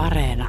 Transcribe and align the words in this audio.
Areena. 0.00 0.48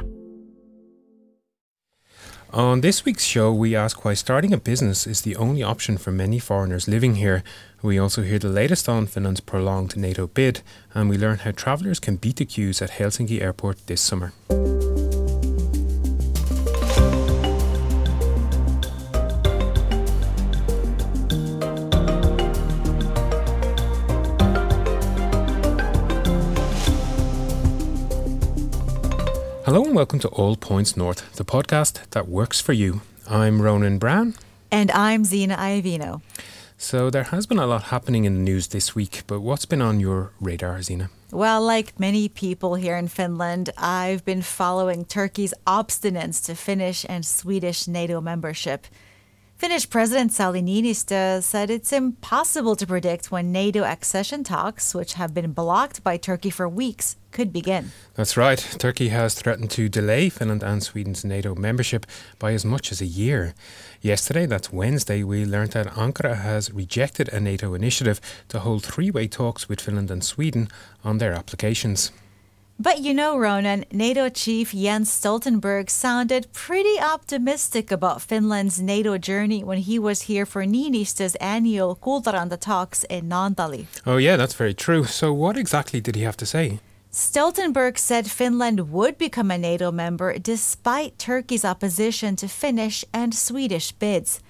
On 2.52 2.80
this 2.80 3.04
week's 3.04 3.24
show, 3.24 3.52
we 3.52 3.76
ask 3.76 4.04
why 4.04 4.14
starting 4.14 4.52
a 4.52 4.58
business 4.58 5.06
is 5.06 5.22
the 5.22 5.36
only 5.36 5.62
option 5.62 5.96
for 5.98 6.12
many 6.12 6.38
foreigners 6.38 6.88
living 6.88 7.14
here. 7.16 7.42
We 7.82 7.98
also 7.98 8.22
hear 8.22 8.38
the 8.38 8.48
latest 8.48 8.88
on 8.88 9.06
Finland's 9.06 9.40
prolonged 9.40 9.96
NATO 9.96 10.26
bid, 10.26 10.60
and 10.94 11.08
we 11.10 11.18
learn 11.18 11.38
how 11.38 11.52
travellers 11.52 12.00
can 12.00 12.16
beat 12.16 12.36
the 12.36 12.46
queues 12.46 12.82
at 12.82 12.90
Helsinki 12.90 13.40
Airport 13.40 13.86
this 13.86 14.00
summer. 14.00 14.32
And 29.92 29.96
welcome 29.98 30.20
to 30.20 30.28
All 30.28 30.56
Points 30.56 30.96
North, 30.96 31.36
the 31.36 31.44
podcast 31.44 32.08
that 32.12 32.26
works 32.26 32.62
for 32.62 32.72
you. 32.72 33.02
I'm 33.28 33.60
Ronan 33.60 33.98
Browne. 33.98 34.34
And 34.70 34.90
I'm 34.90 35.22
Zena 35.22 35.54
Iovino. 35.56 36.22
So 36.78 37.10
there 37.10 37.24
has 37.24 37.46
been 37.46 37.58
a 37.58 37.66
lot 37.66 37.82
happening 37.82 38.24
in 38.24 38.36
the 38.36 38.40
news 38.40 38.68
this 38.68 38.94
week, 38.94 39.22
but 39.26 39.40
what's 39.40 39.66
been 39.66 39.82
on 39.82 40.00
your 40.00 40.32
radar, 40.40 40.80
Zena? 40.80 41.10
Well, 41.30 41.60
like 41.60 42.00
many 42.00 42.30
people 42.30 42.74
here 42.76 42.96
in 42.96 43.08
Finland, 43.08 43.68
I've 43.76 44.24
been 44.24 44.40
following 44.40 45.04
Turkey's 45.04 45.52
obstinance 45.66 46.42
to 46.46 46.54
Finnish 46.54 47.04
and 47.06 47.26
Swedish 47.26 47.86
NATO 47.86 48.22
membership. 48.22 48.86
Finnish 49.62 49.88
President 49.88 50.32
Sauli 50.32 50.60
Niinistö 50.60 51.40
said 51.40 51.70
it's 51.70 51.92
impossible 51.92 52.74
to 52.74 52.84
predict 52.84 53.30
when 53.30 53.52
NATO 53.52 53.84
accession 53.84 54.42
talks, 54.42 54.92
which 54.92 55.12
have 55.12 55.32
been 55.32 55.52
blocked 55.52 56.02
by 56.02 56.16
Turkey 56.16 56.50
for 56.50 56.68
weeks, 56.68 57.14
could 57.30 57.52
begin. 57.52 57.92
That's 58.14 58.36
right. 58.36 58.58
Turkey 58.80 59.10
has 59.10 59.34
threatened 59.34 59.70
to 59.70 59.88
delay 59.88 60.30
Finland 60.30 60.64
and 60.64 60.82
Sweden's 60.82 61.24
NATO 61.24 61.54
membership 61.54 62.06
by 62.40 62.54
as 62.54 62.64
much 62.64 62.90
as 62.90 63.00
a 63.00 63.06
year. 63.06 63.54
Yesterday, 64.00 64.46
that's 64.46 64.72
Wednesday, 64.72 65.22
we 65.22 65.44
learned 65.44 65.70
that 65.74 65.94
Ankara 65.94 66.38
has 66.38 66.72
rejected 66.72 67.28
a 67.28 67.38
NATO 67.38 67.72
initiative 67.72 68.20
to 68.48 68.58
hold 68.58 68.82
three 68.82 69.12
way 69.12 69.28
talks 69.28 69.68
with 69.68 69.80
Finland 69.80 70.10
and 70.10 70.24
Sweden 70.24 70.66
on 71.04 71.18
their 71.18 71.34
applications. 71.34 72.10
But 72.82 72.98
you 72.98 73.14
know, 73.14 73.38
Ronan, 73.38 73.84
NATO 73.92 74.28
chief 74.28 74.72
Jens 74.72 75.08
Stoltenberg 75.08 75.88
sounded 75.88 76.52
pretty 76.52 76.98
optimistic 76.98 77.92
about 77.92 78.22
Finland's 78.22 78.82
NATO 78.82 79.18
journey 79.18 79.62
when 79.62 79.78
he 79.78 80.00
was 80.00 80.22
here 80.22 80.44
for 80.44 80.64
Niinistö's 80.64 81.36
annual 81.36 81.94
Kultaranta 81.94 82.58
talks 82.58 83.04
in 83.04 83.28
Naantali. 83.28 83.86
Oh, 84.04 84.16
yeah, 84.16 84.36
that's 84.36 84.54
very 84.54 84.74
true. 84.74 85.04
So, 85.04 85.32
what 85.32 85.56
exactly 85.56 86.00
did 86.00 86.16
he 86.16 86.22
have 86.22 86.36
to 86.38 86.46
say? 86.46 86.80
Stoltenberg 87.12 87.98
said 87.98 88.28
Finland 88.28 88.90
would 88.90 89.16
become 89.16 89.52
a 89.52 89.58
NATO 89.58 89.92
member 89.92 90.36
despite 90.38 91.18
Turkey's 91.18 91.64
opposition 91.64 92.34
to 92.34 92.48
Finnish 92.48 93.04
and 93.12 93.32
Swedish 93.32 93.92
bids. 93.92 94.40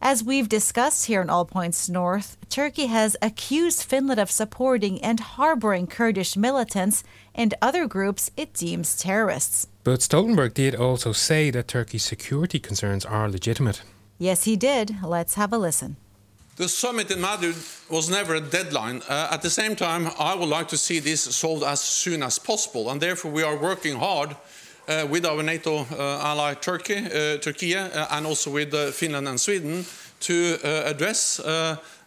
As 0.00 0.22
we've 0.22 0.48
discussed 0.48 1.06
here 1.06 1.22
in 1.22 1.30
All 1.30 1.46
Points 1.46 1.88
North, 1.88 2.36
Turkey 2.50 2.86
has 2.86 3.16
accused 3.22 3.82
Finland 3.82 4.20
of 4.20 4.30
supporting 4.30 5.02
and 5.02 5.18
harboring 5.20 5.86
Kurdish 5.86 6.36
militants 6.36 7.02
and 7.34 7.54
other 7.62 7.86
groups 7.86 8.30
it 8.36 8.52
deems 8.52 8.96
terrorists. 8.96 9.66
But 9.84 10.00
Stoltenberg 10.00 10.54
did 10.54 10.74
also 10.74 11.12
say 11.12 11.50
that 11.50 11.68
Turkey's 11.68 12.04
security 12.04 12.58
concerns 12.58 13.06
are 13.06 13.28
legitimate. 13.28 13.82
Yes, 14.18 14.44
he 14.44 14.56
did. 14.56 14.96
Let's 15.02 15.34
have 15.34 15.52
a 15.52 15.58
listen. 15.58 15.96
The 16.56 16.68
summit 16.68 17.10
in 17.10 17.20
Madrid 17.20 17.56
was 17.90 18.08
never 18.08 18.34
a 18.34 18.40
deadline. 18.40 19.02
Uh, 19.08 19.28
at 19.30 19.42
the 19.42 19.50
same 19.50 19.76
time, 19.76 20.10
I 20.18 20.34
would 20.34 20.48
like 20.48 20.68
to 20.68 20.78
see 20.78 21.00
this 21.00 21.22
solved 21.22 21.62
as 21.62 21.80
soon 21.80 22.22
as 22.22 22.38
possible, 22.38 22.90
and 22.90 23.00
therefore 23.00 23.30
we 23.30 23.42
are 23.42 23.56
working 23.56 23.96
hard 23.96 24.36
with 25.10 25.26
our 25.26 25.42
NATO 25.42 25.86
uh, 25.90 26.20
ally 26.22 26.54
Turkey, 26.54 26.96
uh, 26.96 27.38
Turkey 27.38 27.76
uh, 27.76 28.06
and 28.10 28.26
also 28.26 28.50
with 28.50 28.72
uh, 28.72 28.90
Finland 28.92 29.28
and 29.28 29.40
Sweden 29.40 29.84
to 30.20 30.58
address 30.86 31.40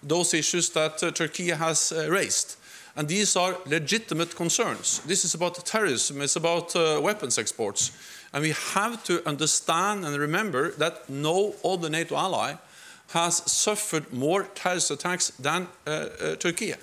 those 0.02 0.34
issues 0.34 0.70
that 0.70 0.98
Turkey 1.16 1.50
has 1.50 1.94
raised. 2.08 2.56
And 2.96 3.08
these 3.08 3.36
are 3.36 3.56
legitimate 3.66 4.36
concerns. 4.36 5.00
This 5.06 5.24
is 5.24 5.36
about 5.36 5.64
terrorism, 5.66 6.22
it's 6.22 6.36
about 6.36 6.74
weapons 7.04 7.38
exports. 7.38 7.92
And 8.34 8.44
we 8.44 8.54
have 8.74 9.04
to 9.06 9.28
understand 9.28 10.06
and 10.06 10.18
remember 10.18 10.72
that 10.72 11.10
no 11.10 11.56
other 11.64 11.90
NATO 11.90 12.16
ally 12.16 12.56
has 13.10 13.38
suffered 13.52 14.14
more 14.14 14.44
terrorist 14.56 14.92
attacks 14.92 15.32
than 15.40 15.68
uh, 15.88 15.90
uh, 15.90 16.36
Turkey. 16.36 16.74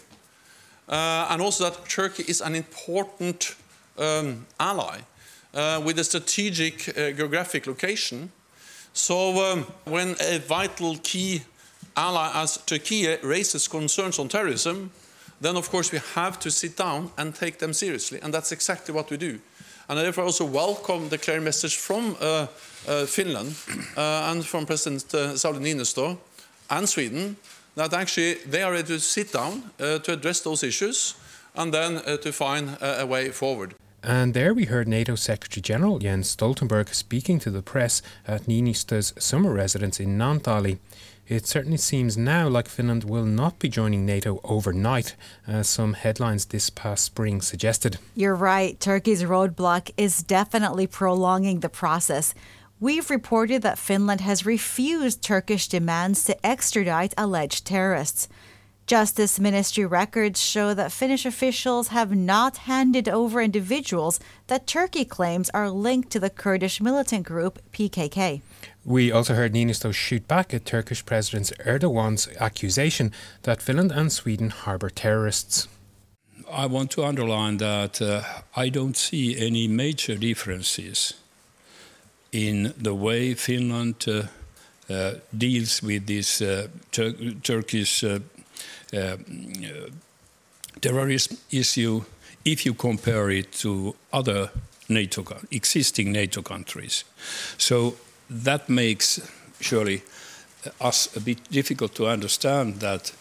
Uh, 0.88 1.28
and 1.31 1.41
also 1.41 1.65
that 1.65 1.88
Turkey 1.88 2.25
is 2.26 2.41
an 2.41 2.54
important 2.54 3.54
um, 3.98 4.47
ally 4.59 4.98
uh, 4.98 5.16
with 5.84 5.99
a 5.99 6.05
strategic 6.05 6.89
uh, 6.89 7.12
geographic 7.12 7.67
location. 7.67 8.31
So 8.93 9.53
um, 9.53 9.67
when 9.84 10.17
a 10.21 10.39
vital 10.39 10.97
key 11.03 11.43
ally 11.97 12.31
as 12.34 12.59
Turkey 12.67 13.17
raises 13.22 13.69
concerns 13.69 14.19
on 14.19 14.28
terrorism, 14.28 14.91
then 15.41 15.56
of 15.56 15.71
course 15.71 15.93
we 15.93 16.00
have 16.15 16.39
to 16.41 16.50
sit 16.50 16.77
down 16.77 17.11
and 17.16 17.34
take 17.34 17.59
them 17.59 17.72
seriously. 17.72 18.19
And 18.22 18.33
that's 18.33 18.53
exactly 18.53 18.95
what 18.95 19.11
we 19.11 19.16
do. 19.16 19.39
And 19.89 19.99
I 19.99 20.03
therefore 20.03 20.25
also 20.25 20.45
welcome 20.45 21.09
the 21.09 21.19
clear 21.19 21.41
message 21.41 21.77
from 21.77 22.16
uh, 22.21 22.47
uh, 22.89 23.06
Finland 23.06 23.55
uh, 23.97 24.31
and 24.31 24.45
from 24.45 24.66
President 24.66 25.15
uh, 25.15 25.37
Sauli 25.37 25.61
Niinistö 25.61 26.19
and 26.69 26.89
Sweden 26.89 27.37
that 27.77 27.93
actually 27.93 28.34
they 28.50 28.62
are 28.62 28.72
ready 28.72 28.89
to 28.89 28.99
sit 28.99 29.33
down 29.33 29.62
uh, 29.78 29.99
to 29.99 30.12
address 30.12 30.41
those 30.41 30.65
issues 30.65 31.15
and 31.55 31.72
then 31.72 31.97
uh, 31.99 32.16
to 32.16 32.33
find 32.33 32.77
a 32.81 33.06
way 33.06 33.31
forward. 33.31 33.75
And 34.03 34.34
there 34.34 34.55
we 34.55 34.67
heard 34.67 34.87
NATO 34.87 35.17
Secretary 35.17 35.61
General 35.61 35.99
Jens 35.99 36.34
Stoltenberg 36.34 36.95
speaking 36.95 37.39
to 37.41 37.51
the 37.51 37.62
press 37.62 38.03
at 38.27 38.43
Niinistö's 38.43 39.12
summer 39.19 39.53
residence 39.53 39.99
in 39.99 40.17
Naantali. 40.17 40.79
It 41.29 41.47
certainly 41.47 41.79
seems 41.79 42.17
now 42.17 42.47
like 42.47 42.69
Finland 42.69 43.03
will 43.03 43.25
not 43.25 43.59
be 43.59 43.69
joining 43.69 44.07
NATO 44.07 44.41
overnight, 44.45 45.17
as 45.45 45.69
some 45.69 45.95
headlines 45.95 46.45
this 46.45 46.71
past 46.71 47.05
spring 47.05 47.41
suggested. 47.41 47.99
You're 48.15 48.37
right. 48.37 48.79
Turkey's 48.79 49.25
roadblock 49.25 49.91
is 49.97 50.23
definitely 50.23 50.87
prolonging 50.87 51.61
the 51.61 51.69
process. 51.69 52.33
We've 52.78 53.11
reported 53.11 53.63
that 53.63 53.78
Finland 53.78 54.21
has 54.21 54.47
refused 54.47 55.23
Turkish 55.23 55.67
demands 55.67 56.23
to 56.25 56.47
extradite 56.47 57.15
alleged 57.19 57.65
terrorists. 57.65 58.28
Justice 58.86 59.41
Ministry 59.41 59.84
records 59.84 60.41
show 60.41 60.72
that 60.72 60.92
Finnish 60.92 61.26
officials 61.26 61.88
have 61.88 62.14
not 62.14 62.58
handed 62.69 63.08
over 63.08 63.41
individuals 63.41 64.20
that 64.47 64.69
Turkey 64.69 65.04
claims 65.04 65.50
are 65.50 65.69
linked 65.69 66.10
to 66.10 66.20
the 66.20 66.30
Kurdish 66.30 66.80
militant 66.80 67.26
group 67.26 67.58
PKK. 67.72 68.42
We 68.84 69.10
also 69.10 69.34
heard 69.34 69.54
Niinistö 69.54 69.92
shoot 69.92 70.28
back 70.28 70.54
at 70.54 70.64
Turkish 70.64 71.04
President 71.04 71.52
Erdogan's 71.66 72.28
accusation 72.38 73.10
that 73.42 73.60
Finland 73.60 73.91
and 73.91 74.12
Sweden 74.12 74.50
harbour 74.50 74.91
terrorists. 74.91 75.66
I 76.48 76.66
want 76.66 76.92
to 76.92 77.04
underline 77.04 77.56
that 77.56 78.00
uh, 78.00 78.22
I 78.54 78.68
don't 78.68 78.97
see 78.97 79.36
any 79.36 79.66
major 79.66 80.14
differences 80.14 81.14
in 82.30 82.72
the 82.80 82.94
way 82.94 83.34
Finland 83.34 84.06
uh, 84.06 84.28
uh, 84.88 85.14
deals 85.36 85.82
with 85.82 86.06
this 86.06 86.41
uh, 86.41 86.68
Tur- 86.92 87.34
Turkish 87.42 88.04
uh, 88.04 88.20
Uh, 88.97 89.17
terrorism 90.81 91.37
issue 91.51 92.03
if 92.45 92.65
you 92.65 92.75
compare 92.75 93.31
it 93.31 93.53
to 93.53 93.95
other 94.12 94.51
NATO 94.89 95.25
existing 95.51 96.12
NATO 96.12 96.43
countries. 96.43 97.05
So 97.59 97.97
that 98.45 98.69
makes 98.69 99.21
surely 99.61 100.03
uh, 100.65 100.71
us 100.89 101.17
a 101.17 101.21
bit 101.21 101.39
difficult 101.51 101.95
to 101.95 102.07
understand 102.07 102.81
that 102.81 103.12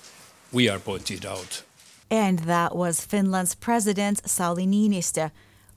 we 0.51 0.69
are 0.69 0.79
pointed 0.79 1.25
out. 1.25 1.63
And 2.09 2.39
that 2.39 2.75
was 2.75 3.05
Finland's 3.05 3.55
President 3.55 4.21
Sauli 4.23 4.67
Niinistö. 4.67 5.31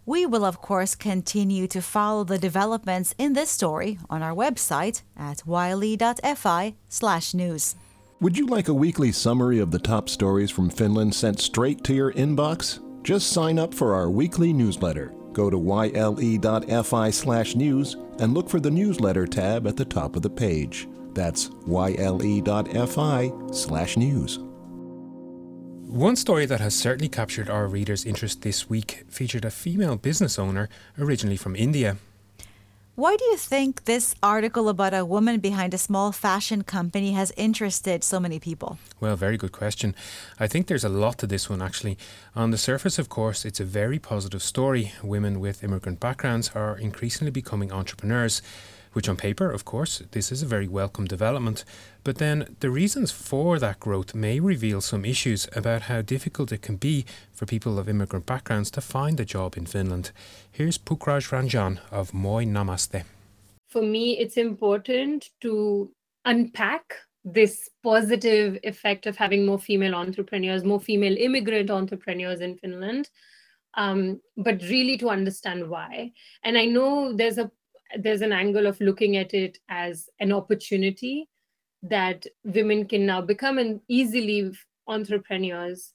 We 0.04 0.26
will, 0.26 0.44
of 0.44 0.60
course, 0.60 0.94
continue 0.94 1.66
to 1.68 1.80
follow 1.82 2.24
the 2.24 2.38
developments 2.38 3.14
in 3.18 3.34
this 3.34 3.50
story 3.50 3.98
on 4.08 4.22
our 4.22 4.34
website 4.34 5.02
at 5.16 5.42
yle.fi/news. 5.46 5.94
Would 8.20 8.36
you 8.36 8.46
like 8.46 8.66
a 8.66 8.74
weekly 8.74 9.12
summary 9.12 9.60
of 9.60 9.70
the 9.70 9.78
top 9.78 10.08
stories 10.08 10.50
from 10.50 10.70
Finland 10.70 11.14
sent 11.14 11.38
straight 11.38 11.84
to 11.84 11.94
your 11.94 12.12
inbox? 12.14 12.80
Just 13.04 13.30
sign 13.30 13.60
up 13.60 13.72
for 13.72 13.94
our 13.94 14.10
weekly 14.10 14.52
newsletter. 14.52 15.14
Go 15.32 15.48
to 15.48 15.56
yle.fi/news 15.56 16.16
and 18.18 18.34
look 18.34 18.50
for 18.50 18.58
the 18.58 18.72
newsletter 18.72 19.24
tab 19.24 19.68
at 19.68 19.76
the 19.76 19.84
top 19.84 20.16
of 20.16 20.22
the 20.22 20.30
page. 20.30 20.88
That's 21.14 21.50
yle.fi/news. 21.68 22.08
One 25.86 26.16
story 26.16 26.46
that 26.46 26.60
has 26.60 26.74
certainly 26.74 27.08
captured 27.08 27.48
our 27.48 27.68
readers' 27.68 28.04
interest 28.04 28.42
this 28.42 28.68
week 28.68 29.04
featured 29.08 29.44
a 29.44 29.50
female 29.52 29.94
business 29.96 30.40
owner 30.40 30.68
originally 30.98 31.36
from 31.36 31.54
India. 31.54 31.98
Why 32.98 33.14
do 33.14 33.24
you 33.26 33.36
think 33.36 33.84
this 33.84 34.16
article 34.24 34.68
about 34.68 34.92
a 34.92 35.04
woman 35.04 35.38
behind 35.38 35.72
a 35.72 35.78
small 35.78 36.10
fashion 36.10 36.64
company 36.64 37.12
has 37.12 37.32
interested 37.36 38.02
so 38.02 38.18
many 38.18 38.40
people? 38.40 38.76
Well, 38.98 39.14
very 39.14 39.36
good 39.36 39.52
question. 39.52 39.94
I 40.40 40.48
think 40.48 40.66
there's 40.66 40.82
a 40.82 40.88
lot 40.88 41.16
to 41.18 41.28
this 41.28 41.48
one, 41.48 41.62
actually. 41.62 41.96
On 42.34 42.50
the 42.50 42.58
surface, 42.58 42.98
of 42.98 43.08
course, 43.08 43.44
it's 43.44 43.60
a 43.60 43.64
very 43.64 44.00
positive 44.00 44.42
story. 44.42 44.94
Women 45.00 45.38
with 45.38 45.62
immigrant 45.62 46.00
backgrounds 46.00 46.50
are 46.56 46.76
increasingly 46.76 47.30
becoming 47.30 47.70
entrepreneurs 47.70 48.42
which 48.92 49.08
on 49.08 49.16
paper, 49.16 49.50
of 49.50 49.64
course, 49.64 50.02
this 50.10 50.32
is 50.32 50.42
a 50.42 50.46
very 50.46 50.68
welcome 50.68 51.06
development. 51.06 51.64
But 52.04 52.18
then 52.18 52.56
the 52.60 52.70
reasons 52.70 53.10
for 53.10 53.58
that 53.58 53.80
growth 53.80 54.14
may 54.14 54.40
reveal 54.40 54.80
some 54.80 55.04
issues 55.04 55.48
about 55.54 55.82
how 55.82 56.02
difficult 56.02 56.52
it 56.52 56.62
can 56.62 56.76
be 56.76 57.04
for 57.32 57.46
people 57.46 57.78
of 57.78 57.88
immigrant 57.88 58.26
backgrounds 58.26 58.70
to 58.72 58.80
find 58.80 59.20
a 59.20 59.24
job 59.24 59.56
in 59.56 59.66
Finland. 59.66 60.10
Here's 60.50 60.78
Pukraj 60.78 61.30
Ranjan 61.30 61.78
of 61.90 62.14
Moi 62.14 62.44
Namaste. 62.44 63.04
For 63.68 63.82
me, 63.82 64.18
it's 64.18 64.36
important 64.36 65.28
to 65.42 65.90
unpack 66.24 66.94
this 67.24 67.68
positive 67.82 68.58
effect 68.62 69.06
of 69.06 69.16
having 69.16 69.44
more 69.44 69.58
female 69.58 69.94
entrepreneurs, 69.94 70.64
more 70.64 70.80
female 70.80 71.16
immigrant 71.18 71.70
entrepreneurs 71.70 72.40
in 72.40 72.56
Finland. 72.56 73.10
Um, 73.74 74.20
but 74.36 74.60
really 74.62 74.96
to 74.98 75.10
understand 75.10 75.68
why. 75.68 76.12
And 76.42 76.58
I 76.58 76.64
know 76.64 77.12
there's 77.12 77.38
a 77.38 77.50
there's 77.96 78.20
an 78.20 78.32
angle 78.32 78.66
of 78.66 78.80
looking 78.80 79.16
at 79.16 79.34
it 79.34 79.58
as 79.68 80.08
an 80.20 80.32
opportunity 80.32 81.28
that 81.82 82.26
women 82.44 82.86
can 82.86 83.06
now 83.06 83.20
become 83.20 83.58
and 83.58 83.80
easily 83.88 84.52
entrepreneurs 84.86 85.92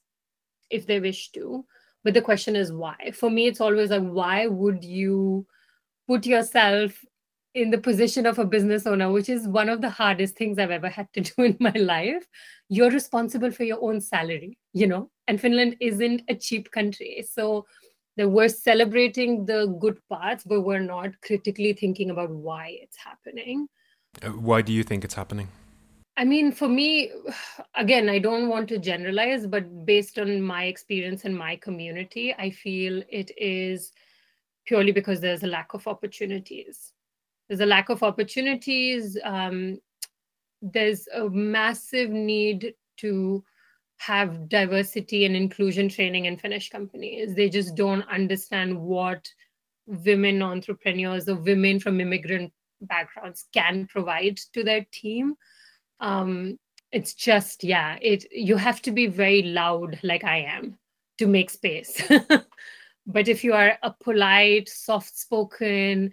if 0.70 0.86
they 0.86 1.00
wish 1.00 1.30
to. 1.32 1.64
But 2.02 2.14
the 2.14 2.22
question 2.22 2.56
is 2.56 2.72
why? 2.72 3.12
For 3.14 3.30
me 3.30 3.46
it's 3.46 3.60
always 3.60 3.90
like 3.90 4.02
why 4.02 4.46
would 4.46 4.84
you 4.84 5.46
put 6.06 6.26
yourself 6.26 6.98
in 7.54 7.70
the 7.70 7.78
position 7.78 8.26
of 8.26 8.38
a 8.38 8.44
business 8.44 8.86
owner 8.86 9.12
which 9.12 9.28
is 9.28 9.46
one 9.46 9.68
of 9.68 9.80
the 9.80 9.88
hardest 9.88 10.36
things 10.36 10.58
i've 10.58 10.72
ever 10.72 10.88
had 10.88 11.06
to 11.14 11.20
do 11.20 11.42
in 11.42 11.56
my 11.60 11.72
life? 11.72 12.26
You're 12.68 12.90
responsible 12.90 13.50
for 13.50 13.64
your 13.64 13.82
own 13.82 14.00
salary 14.00 14.58
you 14.72 14.86
know 14.86 15.10
and 15.28 15.40
finland 15.40 15.76
isn't 15.80 16.22
a 16.28 16.34
cheap 16.34 16.70
country. 16.70 17.24
So 17.30 17.66
that 18.16 18.28
we're 18.28 18.48
celebrating 18.48 19.44
the 19.44 19.66
good 19.80 19.98
parts, 20.08 20.44
but 20.44 20.62
we're 20.62 20.80
not 20.80 21.20
critically 21.20 21.72
thinking 21.72 22.10
about 22.10 22.30
why 22.30 22.78
it's 22.80 22.96
happening. 22.96 23.68
Uh, 24.22 24.30
why 24.30 24.62
do 24.62 24.72
you 24.72 24.82
think 24.82 25.04
it's 25.04 25.14
happening? 25.14 25.48
I 26.16 26.24
mean, 26.24 26.52
for 26.52 26.68
me, 26.68 27.10
again, 27.74 28.08
I 28.08 28.18
don't 28.18 28.48
want 28.48 28.68
to 28.68 28.78
generalize, 28.78 29.46
but 29.46 29.84
based 29.84 30.18
on 30.18 30.40
my 30.40 30.64
experience 30.64 31.24
in 31.24 31.36
my 31.36 31.56
community, 31.56 32.34
I 32.38 32.50
feel 32.50 33.02
it 33.08 33.30
is 33.36 33.92
purely 34.66 34.92
because 34.92 35.20
there's 35.20 35.42
a 35.42 35.48
lack 35.48 35.74
of 35.74 35.86
opportunities. 35.86 36.92
There's 37.48 37.60
a 37.60 37.66
lack 37.66 37.90
of 37.90 38.02
opportunities. 38.02 39.18
Um, 39.22 39.78
there's 40.62 41.06
a 41.08 41.28
massive 41.28 42.10
need 42.10 42.74
to 42.98 43.44
have 43.98 44.48
diversity 44.48 45.24
and 45.24 45.36
inclusion 45.36 45.88
training 45.88 46.26
in 46.26 46.36
Finnish 46.36 46.68
companies. 46.70 47.34
They 47.34 47.48
just 47.48 47.74
don't 47.74 48.02
understand 48.08 48.78
what 48.78 49.28
women 49.86 50.42
entrepreneurs 50.42 51.28
or 51.28 51.36
women 51.36 51.80
from 51.80 52.00
immigrant 52.00 52.52
backgrounds 52.80 53.46
can 53.52 53.86
provide 53.86 54.38
to 54.52 54.64
their 54.64 54.86
team. 54.92 55.34
Um, 56.00 56.58
it's 56.92 57.14
just, 57.14 57.64
yeah, 57.64 57.98
it 58.00 58.26
you 58.30 58.56
have 58.56 58.80
to 58.82 58.92
be 58.92 59.06
very 59.06 59.42
loud 59.42 59.98
like 60.02 60.24
I 60.24 60.38
am 60.38 60.78
to 61.18 61.26
make 61.26 61.50
space. 61.50 62.00
but 63.06 63.28
if 63.28 63.42
you 63.44 63.52
are 63.52 63.78
a 63.82 63.94
polite, 64.02 64.68
soft-spoken, 64.68 66.12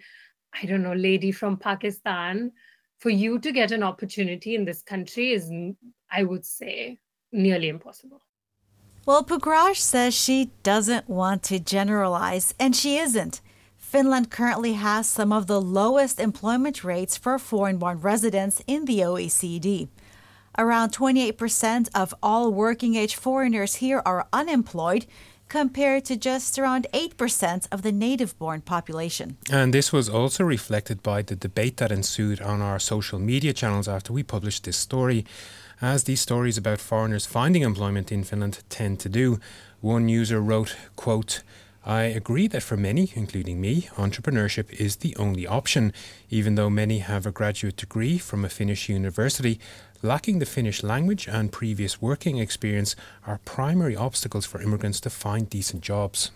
I 0.60 0.66
don't 0.66 0.82
know, 0.82 0.94
lady 0.94 1.32
from 1.32 1.56
Pakistan, 1.56 2.52
for 2.98 3.10
you 3.10 3.38
to 3.40 3.52
get 3.52 3.72
an 3.72 3.82
opportunity 3.82 4.54
in 4.54 4.64
this 4.64 4.82
country 4.82 5.32
is, 5.32 5.50
I 6.10 6.22
would 6.22 6.44
say, 6.44 6.98
nearly 7.32 7.68
impossible. 7.68 8.20
Well, 9.04 9.24
Pukraj 9.24 9.76
says 9.76 10.14
she 10.14 10.50
doesn't 10.62 11.08
want 11.08 11.42
to 11.44 11.58
generalize, 11.58 12.54
and 12.60 12.76
she 12.76 12.98
isn't. 12.98 13.40
Finland 13.76 14.30
currently 14.30 14.74
has 14.74 15.08
some 15.08 15.32
of 15.32 15.46
the 15.48 15.60
lowest 15.60 16.20
employment 16.20 16.84
rates 16.84 17.16
for 17.16 17.38
foreign 17.38 17.78
born 17.78 18.00
residents 18.00 18.62
in 18.66 18.84
the 18.84 19.00
OECD. 19.00 19.88
Around 20.56 20.92
28% 20.92 21.88
of 21.94 22.14
all 22.22 22.52
working 22.52 22.94
age 22.94 23.16
foreigners 23.16 23.76
here 23.76 24.02
are 24.04 24.28
unemployed, 24.32 25.06
compared 25.52 26.02
to 26.02 26.16
just 26.16 26.58
around 26.58 26.86
8% 26.94 27.68
of 27.70 27.82
the 27.82 27.92
native 27.92 28.38
born 28.38 28.62
population. 28.62 29.36
And 29.50 29.74
this 29.74 29.92
was 29.92 30.08
also 30.08 30.44
reflected 30.44 31.02
by 31.02 31.20
the 31.20 31.36
debate 31.36 31.76
that 31.76 31.92
ensued 31.92 32.40
on 32.40 32.62
our 32.62 32.78
social 32.78 33.18
media 33.18 33.52
channels 33.52 33.86
after 33.86 34.14
we 34.14 34.22
published 34.22 34.64
this 34.64 34.78
story 34.78 35.26
as 35.82 36.04
these 36.04 36.20
stories 36.20 36.56
about 36.56 36.80
foreigners 36.80 37.26
finding 37.26 37.62
employment 37.62 38.12
in 38.12 38.22
Finland 38.22 38.60
tend 38.70 39.00
to 39.00 39.08
do. 39.08 39.40
One 39.80 40.08
user 40.08 40.40
wrote, 40.40 40.76
quote, 40.94 41.42
I 41.84 42.04
agree 42.04 42.46
that 42.46 42.62
for 42.62 42.76
many, 42.76 43.10
including 43.16 43.60
me, 43.60 43.88
entrepreneurship 43.96 44.72
is 44.74 44.96
the 44.96 45.16
only 45.16 45.48
option. 45.48 45.92
Even 46.30 46.54
though 46.54 46.70
many 46.70 47.00
have 47.00 47.26
a 47.26 47.32
graduate 47.32 47.76
degree 47.76 48.18
from 48.18 48.44
a 48.44 48.48
Finnish 48.48 48.88
university, 48.88 49.58
lacking 50.00 50.38
the 50.38 50.46
Finnish 50.46 50.84
language 50.84 51.26
and 51.26 51.50
previous 51.50 52.00
working 52.00 52.38
experience 52.38 52.94
are 53.26 53.40
primary 53.44 53.96
obstacles 53.96 54.46
for 54.46 54.62
immigrants 54.62 55.00
to 55.00 55.10
find 55.10 55.50
decent 55.50 55.82
jobs. 55.82 56.30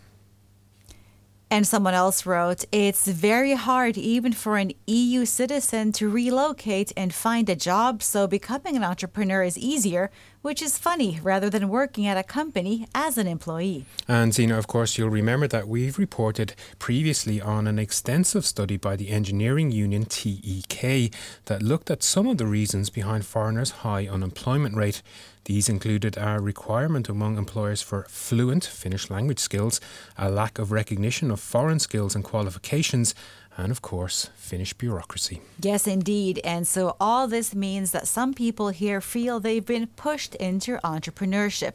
And 1.49 1.65
someone 1.65 1.95
else 1.95 2.27
wrote, 2.27 2.65
It's 2.73 3.07
very 3.07 3.55
hard 3.55 3.97
even 3.97 4.33
for 4.33 4.57
an 4.57 4.73
EU 4.87 5.25
citizen 5.25 5.93
to 5.93 6.09
relocate 6.09 6.93
and 6.97 7.15
find 7.15 7.49
a 7.49 7.55
job, 7.55 8.03
so 8.03 8.27
becoming 8.27 8.77
an 8.77 8.83
entrepreneur 8.83 9.45
is 9.45 9.57
easier, 9.57 10.11
which 10.47 10.63
is 10.63 10.79
funny 10.79 11.19
rather 11.25 11.51
than 11.51 11.69
working 11.69 12.07
at 12.07 12.17
a 12.17 12.23
company 12.23 12.87
as 12.95 13.19
an 13.19 13.27
employee. 13.27 13.85
And 14.07 14.33
Zena, 14.33 14.57
of 14.57 14.69
course, 14.69 14.97
you'll 14.97 15.11
remember 15.11 15.49
that 15.49 15.67
we've 15.67 15.99
reported 15.99 16.55
previously 16.79 17.41
on 17.41 17.67
an 17.67 17.81
extensive 17.81 18.47
study 18.47 18.77
by 18.77 18.95
the 18.95 19.09
engineering 19.11 19.73
union 19.73 20.05
TEK 20.05 21.13
that 21.47 21.65
looked 21.65 21.91
at 21.91 22.05
some 22.05 22.29
of 22.29 22.39
the 22.39 22.47
reasons 22.47 22.91
behind 22.91 23.27
foreigners' 23.27 23.83
high 23.83 24.07
unemployment 24.07 24.77
rate. 24.77 25.03
These 25.47 25.69
included 25.69 26.17
a 26.17 26.41
requirement 26.41 27.09
among 27.09 27.39
employers 27.39 27.83
for 27.83 28.07
fluent 28.09 28.65
Finnish 28.65 29.11
language 29.11 29.41
skills, 29.41 29.81
a 30.17 30.31
lack 30.31 30.61
of 30.61 30.71
recognition 30.71 31.33
of 31.33 31.41
foreign 31.41 31.81
skills 31.81 32.15
and 32.15 32.23
qualifications, 32.23 33.17
and 33.57 33.73
of 33.73 33.83
course, 33.83 34.31
Finnish 34.37 34.75
bureaucracy. 34.75 35.41
Yes, 35.61 35.87
indeed. 35.87 36.41
And 36.45 36.67
so 36.67 36.97
all 37.01 37.27
this 37.27 37.55
means 37.55 37.93
that 37.93 38.07
some 38.07 38.35
people 38.35 38.69
here 38.69 39.01
feel 39.01 39.41
they've 39.41 39.65
been 39.65 39.87
pushed 39.89 40.35
into 40.35 40.79
entrepreneurship. 40.85 41.75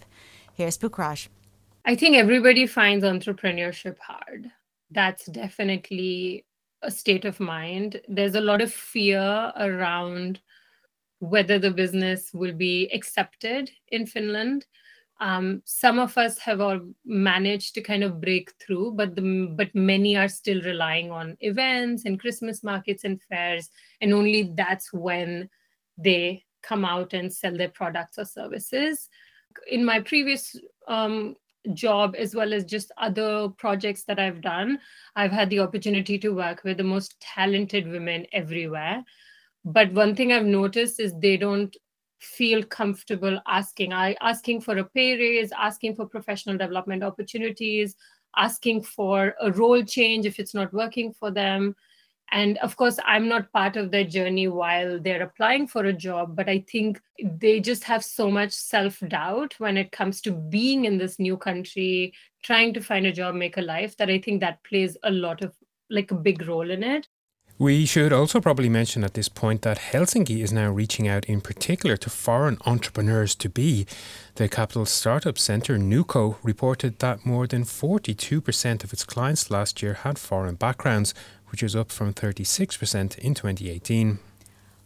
Here's 0.54 0.78
Pukraj. 0.78 1.28
I 1.86 1.96
think 1.96 2.16
everybody 2.16 2.68
finds 2.68 3.04
entrepreneurship 3.04 3.98
hard. 4.00 4.52
That's 4.92 5.26
definitely 5.26 6.46
a 6.84 6.92
state 6.92 7.26
of 7.26 7.40
mind. 7.40 8.02
There's 8.08 8.36
a 8.36 8.42
lot 8.42 8.62
of 8.62 8.72
fear 8.72 9.52
around 9.58 10.40
whether 11.20 11.60
the 11.60 11.72
business 11.72 12.32
will 12.34 12.54
be 12.54 12.90
accepted 12.94 13.72
in 13.90 14.06
Finland. 14.06 14.66
Um, 15.22 15.62
some 15.66 16.00
of 16.00 16.18
us 16.18 16.38
have 16.40 16.60
all 16.60 16.80
managed 17.06 17.76
to 17.76 17.82
kind 17.82 18.04
of 18.04 18.20
break 18.20 18.52
through, 18.60 18.94
but 18.94 19.16
the, 19.16 19.54
but 19.56 19.74
many 19.74 20.18
are 20.18 20.28
still 20.28 20.62
relying 20.64 21.12
on 21.12 21.38
events 21.42 22.06
and 22.06 22.20
Christmas 22.20 22.64
markets 22.64 23.04
and 23.04 23.22
fairs, 23.22 23.70
and 24.02 24.14
only 24.14 24.52
that's 24.56 24.92
when 24.92 25.48
they 25.98 26.44
come 26.64 26.84
out 26.84 27.14
and 27.14 27.32
sell 27.32 27.56
their 27.56 27.70
products 27.70 28.18
or 28.18 28.26
services. 28.26 29.10
In 29.70 29.86
my 29.86 30.00
previous 30.00 30.56
um, 30.88 31.36
job, 31.74 32.16
as 32.18 32.34
well 32.34 32.52
as 32.52 32.66
just 32.66 32.92
other 32.98 33.48
projects 33.50 34.04
that 34.06 34.20
I've 34.20 34.42
done, 34.42 34.80
I've 35.16 35.32
had 35.32 35.50
the 35.52 35.60
opportunity 35.60 36.18
to 36.18 36.30
work 36.30 36.64
with 36.64 36.78
the 36.78 36.84
most 36.84 37.20
talented 37.22 37.88
women 37.88 38.26
everywhere 38.34 39.06
but 39.66 39.92
one 39.94 40.16
thing 40.16 40.32
i've 40.32 40.46
noticed 40.46 41.00
is 41.00 41.14
they 41.20 41.38
don't 41.38 41.76
feel 42.22 42.64
comfortable 42.64 43.40
asking. 43.48 43.94
I 43.94 44.16
asking 44.22 44.62
for 44.62 44.78
a 44.78 44.86
pay 44.86 45.18
raise 45.18 45.52
asking 45.52 45.96
for 45.96 46.06
professional 46.06 46.58
development 46.58 47.04
opportunities 47.04 47.96
asking 48.38 48.84
for 48.84 49.36
a 49.42 49.52
role 49.52 49.84
change 49.84 50.26
if 50.26 50.40
it's 50.40 50.54
not 50.54 50.74
working 50.74 51.14
for 51.14 51.32
them. 51.32 51.76
And 52.34 52.58
of 52.60 52.78
course 52.78 52.98
i'm 53.06 53.28
not 53.28 53.52
part 53.52 53.76
of 53.76 53.92
their 53.92 54.06
journey 54.06 54.48
while 54.48 54.98
they're 55.02 55.24
applying 55.24 55.68
for 55.68 55.84
a 55.88 55.92
job 55.92 56.34
but 56.34 56.48
i 56.48 56.64
think 56.72 57.02
they 57.22 57.60
just 57.60 57.84
have 57.84 58.06
so 58.06 58.32
much 58.32 58.54
self 58.54 59.02
doubt 59.10 59.54
when 59.58 59.76
it 59.76 59.92
comes 59.92 60.22
to 60.22 60.32
being 60.32 60.86
in 60.86 60.98
this 60.98 61.20
new 61.20 61.36
country 61.36 62.14
trying 62.42 62.74
to 62.74 62.80
find 62.80 63.06
a 63.06 63.12
job 63.12 63.36
make 63.36 63.58
a 63.58 63.62
life 63.62 63.98
that 63.98 64.10
i 64.10 64.18
think 64.18 64.40
that 64.40 64.64
plays 64.64 64.96
a 65.04 65.12
lot 65.12 65.42
of 65.42 65.54
like 65.90 66.12
a 66.12 66.16
big 66.16 66.48
role 66.48 66.72
in 66.72 66.84
it 66.84 67.10
we 67.62 67.86
should 67.86 68.12
also 68.12 68.42
probably 68.42 68.70
mention 68.70 69.04
at 69.04 69.14
this 69.14 69.30
point 69.30 69.62
that 69.62 69.78
Helsinki 69.78 70.42
is 70.42 70.52
now 70.52 70.72
reaching 70.72 71.08
out 71.08 71.26
in 71.26 71.42
particular 71.42 71.96
to 71.98 72.10
foreign 72.10 72.58
entrepreneurs 72.66 73.36
to 73.36 73.50
be. 73.50 73.86
The 74.34 74.50
capital 74.50 74.88
startup 74.88 75.38
centre 75.38 75.78
NewCo 75.78 76.38
reported 76.42 76.98
that 76.98 77.24
more 77.24 77.46
than 77.46 77.64
42% 77.64 78.84
of 78.84 78.92
its 78.92 79.04
clients 79.04 79.52
last 79.52 79.84
year 79.84 79.94
had 79.94 80.18
foreign 80.18 80.56
backgrounds, 80.56 81.14
which 81.50 81.62
is 81.62 81.76
up 81.76 81.92
from 81.92 82.16
36% 82.16 83.20
in 83.20 83.36
2018. 83.36 84.18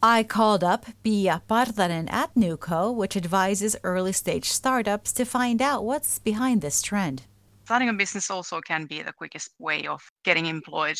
I 0.04 0.24
called 0.24 0.62
up 0.62 0.86
Pia 1.02 1.44
Partanen 1.50 2.12
at 2.12 2.36
NewCo, 2.36 2.94
which 2.94 3.16
advises 3.16 3.78
early 3.86 4.12
stage 4.12 4.50
startups 4.50 5.14
to 5.14 5.24
find 5.24 5.62
out 5.62 5.86
what's 5.86 6.20
behind 6.20 6.62
this 6.62 6.82
trend. 6.82 7.22
Starting 7.64 7.88
a 7.88 7.94
business 7.94 8.30
also 8.30 8.60
can 8.60 8.86
be 8.86 9.02
the 9.02 9.14
quickest 9.14 9.52
way 9.60 9.88
of 9.88 10.02
getting 10.26 10.48
employed 10.48 11.00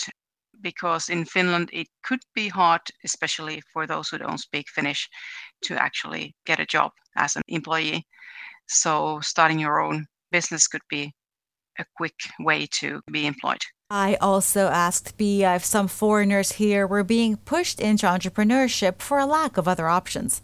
because 0.62 1.10
in 1.10 1.26
Finland 1.26 1.70
it 1.74 1.88
could 2.04 2.22
be 2.34 2.48
hard, 2.48 2.82
especially 3.04 3.62
for 3.74 3.88
those 3.88 4.10
who 4.10 4.18
don't 4.18 4.40
speak 4.40 4.68
Finnish, 4.70 5.10
to 5.64 5.82
actually 5.82 6.36
get 6.46 6.60
a 6.60 6.66
job 6.66 6.92
as 7.16 7.36
an 7.36 7.42
employee. 7.48 8.06
So 8.68 9.20
starting 9.22 9.60
your 9.60 9.80
own 9.80 10.06
business 10.32 10.68
could 10.68 10.82
be 10.90 11.14
a 11.80 11.86
quick 11.98 12.16
way 12.40 12.68
to 12.72 13.02
be 13.12 13.26
employed. 13.26 13.62
I 13.90 14.16
also 14.16 14.68
asked 14.68 15.18
Pia 15.18 15.56
if 15.56 15.66
some 15.66 15.88
foreigners 15.88 16.54
here 16.54 16.88
were 16.88 17.04
being 17.04 17.38
pushed 17.38 17.80
into 17.80 18.08
entrepreneurship 18.08 19.00
for 19.00 19.20
a 19.20 19.26
lack 19.26 19.58
of 19.58 19.68
other 19.68 19.88
options. 19.88 20.42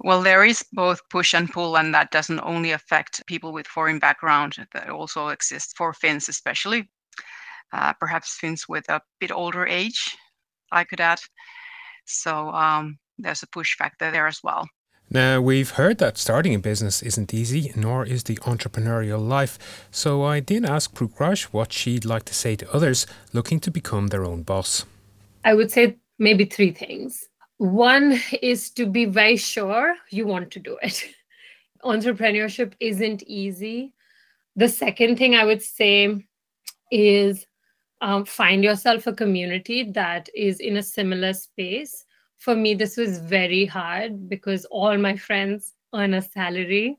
Well, 0.00 0.22
there 0.22 0.44
is 0.44 0.64
both 0.72 1.00
push 1.10 1.32
and 1.32 1.48
pull, 1.48 1.76
and 1.76 1.94
that 1.94 2.10
doesn't 2.10 2.40
only 2.40 2.72
affect 2.72 3.24
people 3.26 3.52
with 3.52 3.68
foreign 3.68 4.00
background, 4.00 4.56
that 4.72 4.88
also 4.90 5.28
exists 5.28 5.72
for 5.76 5.92
Finns, 5.92 6.28
especially 6.28 6.90
uh, 7.72 7.92
perhaps 7.94 8.36
Finns 8.36 8.68
with 8.68 8.88
a 8.88 9.00
bit 9.20 9.30
older 9.30 9.66
age, 9.66 10.16
I 10.70 10.84
could 10.84 11.00
add. 11.00 11.20
So 12.06 12.50
um, 12.50 12.98
there's 13.18 13.42
a 13.42 13.46
push 13.48 13.76
factor 13.76 14.10
there 14.10 14.26
as 14.26 14.40
well. 14.42 14.66
Now, 15.10 15.42
we've 15.42 15.72
heard 15.72 15.98
that 15.98 16.16
starting 16.16 16.54
a 16.54 16.58
business 16.58 17.02
isn't 17.02 17.34
easy, 17.34 17.70
nor 17.76 18.06
is 18.06 18.24
the 18.24 18.36
entrepreneurial 18.36 19.20
life. 19.20 19.86
So 19.90 20.22
I 20.22 20.40
did 20.40 20.64
ask 20.64 20.94
Pukraj 20.94 21.44
what 21.52 21.72
she'd 21.72 22.06
like 22.06 22.24
to 22.24 22.34
say 22.34 22.56
to 22.56 22.74
others 22.74 23.06
looking 23.32 23.60
to 23.60 23.70
become 23.70 24.06
their 24.06 24.24
own 24.24 24.42
boss. 24.42 24.86
I 25.44 25.52
would 25.52 25.70
say 25.70 25.98
maybe 26.18 26.46
three 26.46 26.72
things. 26.72 27.28
One 27.58 28.18
is 28.40 28.70
to 28.70 28.86
be 28.86 29.04
very 29.04 29.36
sure 29.36 29.94
you 30.10 30.26
want 30.26 30.50
to 30.52 30.60
do 30.60 30.78
it. 30.82 31.04
Entrepreneurship 31.84 32.72
isn't 32.80 33.22
easy. 33.24 33.92
The 34.56 34.68
second 34.68 35.18
thing 35.18 35.34
I 35.34 35.44
would 35.44 35.62
say 35.62 36.24
is 36.90 37.46
um, 38.02 38.24
find 38.24 38.64
yourself 38.64 39.06
a 39.06 39.12
community 39.12 39.84
that 39.92 40.28
is 40.34 40.58
in 40.58 40.76
a 40.76 40.82
similar 40.82 41.32
space. 41.32 42.04
For 42.38 42.56
me 42.56 42.74
this 42.74 42.96
was 42.96 43.20
very 43.20 43.64
hard 43.64 44.28
because 44.28 44.64
all 44.66 44.98
my 44.98 45.16
friends 45.16 45.72
earn 45.94 46.14
a 46.14 46.20
salary. 46.20 46.98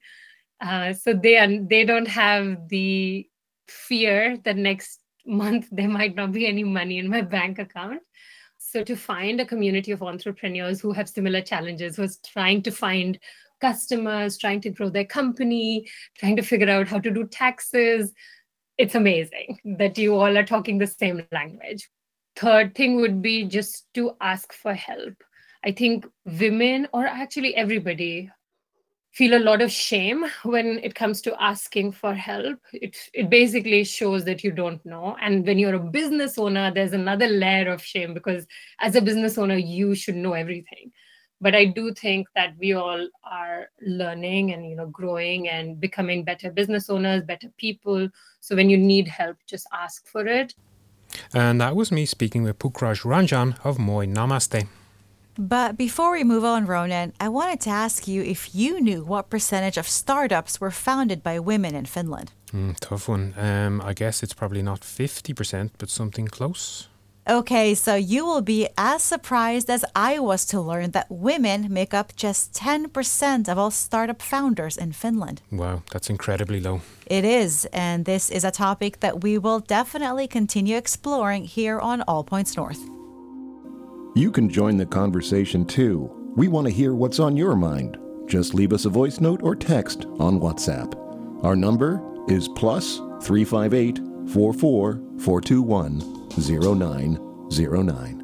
Uh, 0.61 0.93
so 0.93 1.13
they 1.13 1.37
are, 1.37 1.59
they 1.59 1.83
don't 1.83 2.07
have 2.07 2.69
the 2.69 3.29
fear 3.67 4.37
that 4.45 4.55
next 4.55 5.01
month 5.25 5.67
there 5.71 5.89
might 5.89 6.15
not 6.15 6.31
be 6.31 6.47
any 6.47 6.63
money 6.63 6.97
in 6.99 7.09
my 7.09 7.21
bank 7.21 7.59
account. 7.59 8.01
So 8.57 8.81
to 8.83 8.95
find 8.95 9.41
a 9.41 9.45
community 9.45 9.91
of 9.91 10.01
entrepreneurs 10.01 10.79
who 10.79 10.93
have 10.93 11.09
similar 11.09 11.41
challenges 11.41 11.97
was 11.97 12.17
trying 12.25 12.63
to 12.63 12.71
find 12.71 13.19
customers 13.59 14.37
trying 14.37 14.59
to 14.59 14.69
grow 14.69 14.89
their 14.89 15.05
company 15.05 15.87
trying 16.17 16.35
to 16.35 16.41
figure 16.41 16.69
out 16.69 16.85
how 16.85 16.99
to 16.99 17.09
do 17.09 17.25
taxes 17.25 18.11
it's 18.77 18.95
amazing 18.95 19.59
that 19.77 19.97
you 19.97 20.15
all 20.15 20.37
are 20.37 20.45
talking 20.45 20.77
the 20.77 20.87
same 20.87 21.25
language 21.31 21.89
third 22.35 22.73
thing 22.75 22.95
would 22.95 23.21
be 23.21 23.45
just 23.45 23.85
to 23.93 24.15
ask 24.21 24.53
for 24.53 24.73
help 24.73 25.13
I 25.63 25.71
think 25.71 26.05
women, 26.25 26.87
or 26.93 27.05
actually 27.05 27.55
everybody, 27.55 28.29
feel 29.11 29.37
a 29.37 29.39
lot 29.39 29.61
of 29.61 29.71
shame 29.71 30.25
when 30.43 30.79
it 30.79 30.95
comes 30.95 31.21
to 31.21 31.41
asking 31.41 31.93
for 31.93 32.13
help. 32.13 32.59
It, 32.73 32.97
it 33.13 33.29
basically 33.29 33.83
shows 33.83 34.25
that 34.25 34.43
you 34.43 34.51
don't 34.51 34.85
know. 34.85 35.15
And 35.21 35.45
when 35.45 35.59
you're 35.59 35.75
a 35.75 35.79
business 35.79 36.37
owner, 36.37 36.71
there's 36.73 36.93
another 36.93 37.27
layer 37.27 37.71
of 37.71 37.81
shame 37.81 38.13
because 38.13 38.45
as 38.79 38.95
a 38.95 39.01
business 39.01 39.37
owner, 39.37 39.55
you 39.55 39.95
should 39.95 40.15
know 40.15 40.33
everything. 40.33 40.91
But 41.43 41.53
I 41.61 41.65
do 41.65 41.93
think 41.93 42.27
that 42.37 42.51
we 42.61 42.69
all 42.73 43.01
are 43.29 43.67
learning 44.01 44.53
and 44.53 44.61
you 44.69 44.75
know 44.79 44.87
growing 44.99 45.49
and 45.49 45.65
becoming 45.87 46.23
better 46.23 46.49
business 46.59 46.89
owners, 46.89 47.21
better 47.33 47.49
people. 47.57 47.99
So 48.39 48.55
when 48.55 48.69
you 48.71 48.77
need 48.77 49.07
help, 49.07 49.37
just 49.53 49.65
ask 49.85 50.07
for 50.07 50.25
it. 50.25 50.55
And 51.33 51.59
that 51.61 51.75
was 51.75 51.91
me 51.91 52.05
speaking 52.05 52.43
with 52.43 52.57
Pukraj 52.59 53.03
Ranjan 53.11 53.49
of 53.63 53.77
Moi 53.77 54.05
Namaste. 54.05 54.67
But 55.37 55.77
before 55.77 56.11
we 56.11 56.23
move 56.23 56.45
on, 56.45 56.65
Ronan, 56.67 57.13
I 57.19 57.27
wanted 57.27 57.59
to 57.61 57.71
ask 57.71 58.07
you 58.07 58.21
if 58.21 58.53
you 58.53 58.79
knew 58.79 59.03
what 59.03 59.29
percentage 59.29 59.77
of 59.79 59.87
startups 59.87 60.61
were 60.61 60.71
founded 60.71 61.23
by 61.23 61.39
women 61.39 61.75
in 61.75 61.85
Finland. 61.85 62.31
Mm, 62.53 62.75
tough 62.79 63.09
one. 63.09 63.33
Um, 63.37 63.81
I 63.81 63.93
guess 63.93 64.21
it's 64.21 64.33
probably 64.33 64.61
not 64.61 64.81
50%, 64.81 65.71
but 65.79 65.89
something 65.89 66.27
close. 66.27 66.87
Okay, 67.29 67.73
so 67.73 67.95
you 67.95 68.25
will 68.25 68.41
be 68.41 68.67
as 68.77 69.01
surprised 69.01 69.69
as 69.69 69.85
I 69.95 70.19
was 70.19 70.43
to 70.47 70.59
learn 70.59 70.91
that 70.91 71.07
women 71.09 71.71
make 71.71 71.93
up 71.93 72.13
just 72.17 72.53
10% 72.53 73.47
of 73.47 73.57
all 73.57 73.71
startup 73.71 74.21
founders 74.21 74.75
in 74.75 74.91
Finland. 74.91 75.41
Wow, 75.49 75.83
that's 75.91 76.09
incredibly 76.09 76.59
low. 76.59 76.81
It 77.05 77.23
is, 77.23 77.63
and 77.71 78.03
this 78.03 78.29
is 78.29 78.43
a 78.43 78.51
topic 78.51 78.99
that 78.99 79.23
we 79.23 79.37
will 79.37 79.59
definitely 79.59 80.27
continue 80.27 80.75
exploring 80.75 81.45
here 81.45 81.79
on 81.79 82.01
All 82.09 82.25
Points 82.25 82.57
North. 82.57 82.81
You 84.15 84.29
can 84.29 84.49
join 84.49 84.75
the 84.75 84.85
conversation 84.85 85.65
too. 85.65 86.11
We 86.35 86.49
want 86.49 86.67
to 86.67 86.73
hear 86.73 86.93
what's 86.93 87.19
on 87.19 87.37
your 87.37 87.55
mind. 87.55 87.97
Just 88.27 88.53
leave 88.53 88.73
us 88.73 88.83
a 88.83 88.89
voice 88.89 89.21
note 89.21 89.41
or 89.43 89.55
text 89.55 90.05
on 90.19 90.41
WhatsApp. 90.41 90.93
Our 91.41 91.55
number 91.55 92.01
is 92.27 92.49
plus 92.49 92.97
358 93.21 94.12
44 94.29 95.01
421 95.19 95.99
0909. 96.37 98.23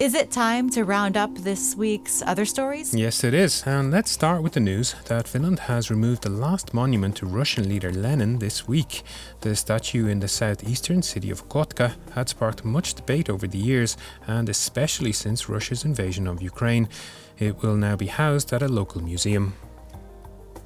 Is 0.00 0.14
it 0.14 0.30
time 0.30 0.70
to 0.70 0.84
round 0.84 1.18
up 1.18 1.34
this 1.34 1.76
week's 1.76 2.22
other 2.22 2.46
stories? 2.46 2.94
Yes, 2.94 3.22
it 3.22 3.34
is. 3.34 3.62
And 3.66 3.90
let's 3.90 4.10
start 4.10 4.42
with 4.42 4.54
the 4.54 4.60
news 4.60 4.94
that 5.08 5.28
Finland 5.28 5.58
has 5.58 5.90
removed 5.90 6.22
the 6.22 6.30
last 6.30 6.72
monument 6.72 7.16
to 7.16 7.26
Russian 7.26 7.68
leader 7.68 7.92
Lenin 7.92 8.38
this 8.38 8.66
week. 8.66 9.02
The 9.42 9.54
statue 9.54 10.06
in 10.06 10.20
the 10.20 10.26
southeastern 10.28 11.02
city 11.02 11.30
of 11.30 11.50
Kotka 11.50 11.96
had 12.12 12.30
sparked 12.30 12.64
much 12.64 12.94
debate 12.94 13.28
over 13.28 13.46
the 13.46 13.58
years, 13.58 13.98
and 14.26 14.48
especially 14.48 15.12
since 15.12 15.50
Russia's 15.50 15.84
invasion 15.84 16.26
of 16.26 16.40
Ukraine. 16.40 16.88
It 17.38 17.60
will 17.62 17.76
now 17.76 17.96
be 17.96 18.06
housed 18.06 18.54
at 18.54 18.62
a 18.62 18.68
local 18.68 19.02
museum. 19.02 19.52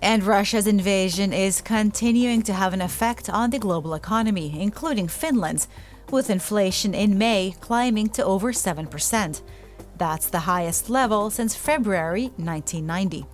And 0.05 0.23
Russia's 0.23 0.67
invasion 0.67 1.33
is 1.33 1.63
continuing 1.63 2.43
to 2.43 2.53
have 2.53 2.75
an 2.75 2.83
effect 2.83 3.31
on 3.31 3.49
the 3.49 3.59
global 3.59 3.95
economy, 3.95 4.61
including 4.61 5.09
Finland's 5.09 5.67
with 6.11 6.29
inflation 6.29 6.93
in 6.93 7.17
May 7.17 7.55
climbing 7.61 8.11
to 8.11 8.23
over 8.23 8.53
7%. 8.53 9.41
That's 9.97 10.29
the 10.29 10.41
highest 10.41 10.91
level 10.91 11.31
since 11.31 11.57
February 11.57 12.25
1990. 12.37 13.25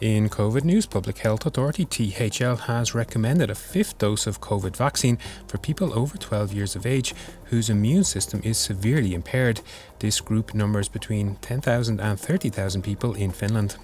In 0.00 0.28
COVID 0.28 0.62
news, 0.62 0.86
Public 0.86 1.18
Health 1.18 1.44
Authority 1.44 1.84
THL 1.84 2.54
has 2.54 2.94
recommended 2.94 3.50
a 3.50 3.56
fifth 3.56 3.98
dose 3.98 4.28
of 4.28 4.40
COVID 4.40 4.76
vaccine 4.76 5.18
for 5.48 5.58
people 5.58 5.92
over 5.92 6.16
12 6.16 6.52
years 6.52 6.76
of 6.76 6.86
age 6.86 7.16
whose 7.46 7.68
immune 7.68 8.04
system 8.04 8.40
is 8.44 8.58
severely 8.58 9.12
impaired. 9.12 9.60
This 9.98 10.20
group 10.20 10.54
numbers 10.54 10.86
between 10.86 11.34
10,000 11.36 12.00
and 12.00 12.20
30,000 12.20 12.82
people 12.82 13.14
in 13.14 13.32
Finland. 13.32 13.76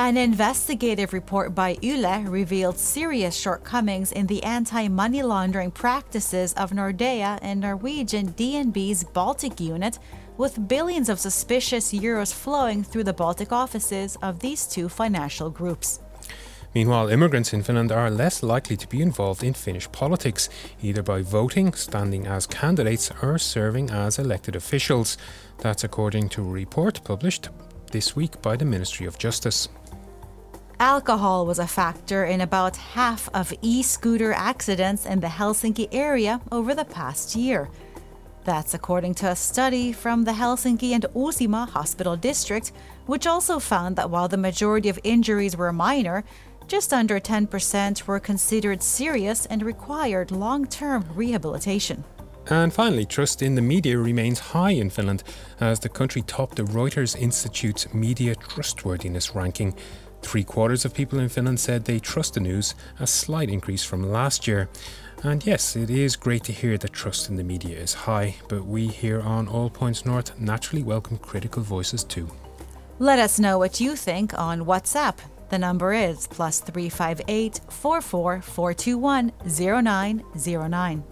An 0.00 0.16
investigative 0.16 1.12
report 1.12 1.54
by 1.54 1.76
Yle 1.82 2.22
revealed 2.22 2.78
serious 2.78 3.36
shortcomings 3.36 4.12
in 4.12 4.28
the 4.28 4.42
anti-money 4.42 5.22
laundering 5.22 5.70
practices 5.70 6.54
of 6.54 6.70
Nordea 6.70 7.38
and 7.42 7.60
Norwegian 7.60 8.28
DNB's 8.32 9.04
Baltic 9.04 9.60
unit, 9.60 9.98
with 10.38 10.66
billions 10.68 11.10
of 11.10 11.20
suspicious 11.20 11.92
euros 11.92 12.32
flowing 12.32 12.82
through 12.82 13.04
the 13.04 13.12
Baltic 13.12 13.52
offices 13.52 14.16
of 14.22 14.40
these 14.40 14.66
two 14.66 14.88
financial 14.88 15.50
groups. 15.50 16.00
Meanwhile, 16.74 17.10
immigrants 17.10 17.52
in 17.52 17.62
Finland 17.62 17.92
are 17.92 18.10
less 18.10 18.42
likely 18.42 18.78
to 18.78 18.88
be 18.88 19.02
involved 19.02 19.44
in 19.44 19.52
Finnish 19.52 19.92
politics, 19.92 20.48
either 20.82 21.02
by 21.02 21.20
voting, 21.20 21.74
standing 21.74 22.26
as 22.26 22.46
candidates, 22.46 23.12
or 23.20 23.36
serving 23.36 23.90
as 23.90 24.18
elected 24.18 24.56
officials. 24.56 25.18
That's 25.58 25.84
according 25.84 26.30
to 26.30 26.40
a 26.40 26.50
report 26.50 27.04
published 27.04 27.50
this 27.92 28.16
week 28.16 28.40
by 28.40 28.56
the 28.56 28.64
Ministry 28.64 29.04
of 29.04 29.18
Justice. 29.18 29.68
Alcohol 30.80 31.44
was 31.44 31.58
a 31.58 31.66
factor 31.66 32.24
in 32.24 32.40
about 32.40 32.74
half 32.74 33.28
of 33.34 33.52
e 33.60 33.82
scooter 33.82 34.32
accidents 34.32 35.04
in 35.04 35.20
the 35.20 35.26
Helsinki 35.26 35.88
area 35.92 36.40
over 36.50 36.74
the 36.74 36.86
past 36.86 37.36
year. 37.36 37.68
That's 38.44 38.72
according 38.72 39.12
to 39.16 39.28
a 39.28 39.36
study 39.36 39.92
from 39.92 40.24
the 40.24 40.30
Helsinki 40.32 40.92
and 40.92 41.04
Uusimaa 41.14 41.68
Hospital 41.68 42.16
District, 42.16 42.72
which 43.04 43.26
also 43.26 43.58
found 43.58 43.96
that 43.96 44.08
while 44.08 44.26
the 44.26 44.38
majority 44.38 44.88
of 44.88 44.98
injuries 45.04 45.54
were 45.54 45.70
minor, 45.70 46.24
just 46.66 46.94
under 46.94 47.20
10% 47.20 48.06
were 48.06 48.18
considered 48.18 48.82
serious 48.82 49.44
and 49.44 49.62
required 49.62 50.30
long 50.30 50.66
term 50.66 51.04
rehabilitation. 51.14 52.04
And 52.46 52.72
finally, 52.72 53.04
trust 53.04 53.42
in 53.42 53.54
the 53.54 53.60
media 53.60 53.98
remains 53.98 54.38
high 54.38 54.70
in 54.70 54.88
Finland 54.88 55.24
as 55.60 55.78
the 55.78 55.90
country 55.90 56.22
topped 56.22 56.56
the 56.56 56.62
Reuters 56.62 57.20
Institute's 57.20 57.92
media 57.92 58.34
trustworthiness 58.34 59.34
ranking. 59.34 59.74
Three 60.22 60.44
quarters 60.44 60.84
of 60.84 60.94
people 60.94 61.18
in 61.18 61.28
Finland 61.28 61.60
said 61.60 61.84
they 61.84 61.98
trust 61.98 62.34
the 62.34 62.40
news, 62.40 62.74
a 62.98 63.06
slight 63.06 63.48
increase 63.48 63.82
from 63.82 64.10
last 64.10 64.46
year. 64.46 64.68
And 65.22 65.44
yes, 65.44 65.76
it 65.76 65.90
is 65.90 66.16
great 66.16 66.44
to 66.44 66.52
hear 66.52 66.78
that 66.78 66.92
trust 66.92 67.28
in 67.28 67.36
the 67.36 67.44
media 67.44 67.78
is 67.78 67.94
high, 67.94 68.36
but 68.48 68.64
we 68.64 68.86
here 68.86 69.20
on 69.20 69.48
All 69.48 69.68
Points 69.68 70.06
North 70.06 70.38
naturally 70.38 70.82
welcome 70.82 71.18
critical 71.18 71.62
voices 71.62 72.04
too. 72.04 72.28
Let 72.98 73.18
us 73.18 73.38
know 73.38 73.58
what 73.58 73.80
you 73.80 73.96
think 73.96 74.38
on 74.38 74.64
WhatsApp. 74.64 75.16
The 75.50 75.58
number 75.58 75.92
is 75.92 76.26
plus 76.26 76.60
358 76.60 77.60
44 77.68 78.42
421 78.42 79.32
0909. 79.44 81.04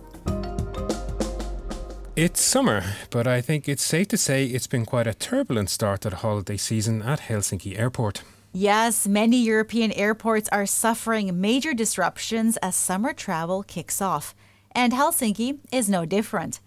It's 2.14 2.42
summer, 2.42 2.82
but 3.10 3.26
I 3.26 3.40
think 3.40 3.68
it's 3.68 3.84
safe 3.84 4.08
to 4.08 4.16
say 4.16 4.46
it's 4.46 4.66
been 4.66 4.84
quite 4.84 5.06
a 5.06 5.14
turbulent 5.14 5.70
start 5.70 6.00
to 6.00 6.10
the 6.10 6.16
holiday 6.16 6.56
season 6.56 7.02
at 7.02 7.20
Helsinki 7.20 7.78
Airport. 7.78 8.22
Yes, 8.52 9.06
many 9.06 9.36
European 9.42 9.92
airports 9.92 10.48
are 10.48 10.64
suffering 10.64 11.38
major 11.38 11.74
disruptions 11.74 12.56
as 12.58 12.74
summer 12.74 13.12
travel 13.12 13.62
kicks 13.62 14.00
off, 14.00 14.34
and 14.72 14.94
Helsinki 14.94 15.58
is 15.70 15.90
no 15.90 16.06
different. 16.06 16.60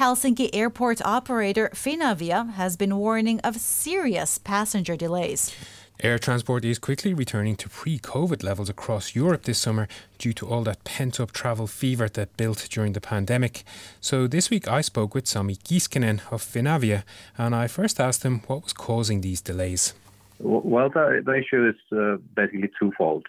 Helsinki 0.00 0.48
airport 0.54 1.02
operator 1.04 1.70
Finavia 1.74 2.54
has 2.54 2.76
been 2.76 2.96
warning 2.96 3.40
of 3.40 3.56
serious 3.56 4.38
passenger 4.38 4.96
delays. 4.96 5.54
Air 6.00 6.18
transport 6.18 6.64
is 6.64 6.78
quickly 6.78 7.12
returning 7.14 7.56
to 7.56 7.68
pre 7.68 7.98
COVID 7.98 8.42
levels 8.42 8.68
across 8.70 9.14
Europe 9.14 9.44
this 9.44 9.58
summer 9.58 9.88
due 10.18 10.32
to 10.34 10.46
all 10.46 10.62
that 10.64 10.84
pent 10.84 11.20
up 11.20 11.32
travel 11.32 11.66
fever 11.66 12.08
that 12.08 12.36
built 12.36 12.66
during 12.70 12.92
the 12.92 13.00
pandemic. 13.00 13.64
So 14.00 14.26
this 14.26 14.50
week 14.50 14.68
I 14.68 14.82
spoke 14.82 15.14
with 15.14 15.26
Sami 15.26 15.56
Kiiskinen 15.56 16.20
of 16.30 16.42
Finavia 16.42 17.02
and 17.38 17.54
I 17.54 17.66
first 17.66 17.98
asked 17.98 18.24
him 18.24 18.40
what 18.46 18.64
was 18.64 18.74
causing 18.74 19.22
these 19.22 19.40
delays. 19.40 19.94
Well, 20.38 20.90
the, 20.90 21.22
the 21.24 21.34
issue 21.34 21.68
is 21.68 21.98
uh, 21.98 22.16
basically 22.34 22.70
twofold. 22.78 23.26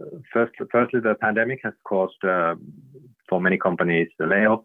Uh, 0.00 0.18
first, 0.32 0.52
firstly, 0.70 1.00
the 1.00 1.14
pandemic 1.20 1.60
has 1.64 1.72
caused 1.84 2.22
uh, 2.24 2.54
for 3.28 3.40
many 3.40 3.58
companies 3.58 4.08
the 4.18 4.24
layoffs 4.24 4.64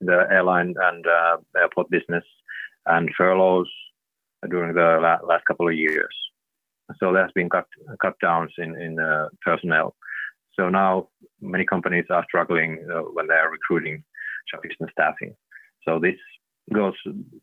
the 0.00 0.26
airline 0.30 0.74
and 0.80 1.04
uh, 1.06 1.36
airport 1.56 1.90
business 1.90 2.24
and 2.86 3.10
furloughs 3.16 3.68
during 4.48 4.74
the 4.74 4.98
la- 5.00 5.26
last 5.26 5.44
couple 5.46 5.68
of 5.68 5.74
years. 5.74 6.14
So 7.00 7.12
there 7.12 7.22
has 7.22 7.32
been 7.34 7.50
cut 7.50 7.66
cut 8.00 8.14
downs 8.22 8.52
in 8.58 8.80
in 8.80 8.98
uh, 8.98 9.28
personnel. 9.44 9.94
So 10.54 10.68
now 10.68 11.08
many 11.40 11.64
companies 11.64 12.06
are 12.10 12.24
struggling 12.24 12.78
uh, 12.90 13.00
when 13.12 13.26
they 13.26 13.34
are 13.34 13.50
recruiting 13.50 14.04
sufficient 14.52 14.90
staffing. 14.92 15.34
So 15.84 15.98
this 15.98 16.16
goes 16.72 16.94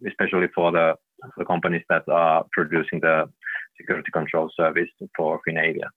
especially 0.08 0.48
for 0.56 0.72
the 0.72 0.96
the 1.38 1.46
companies 1.46 1.84
that 1.90 2.08
are 2.10 2.46
producing 2.52 3.02
the 3.02 3.30
security 3.78 4.12
control 4.12 4.50
service 4.56 4.90
for 5.16 5.40
Finavia. 5.48 5.90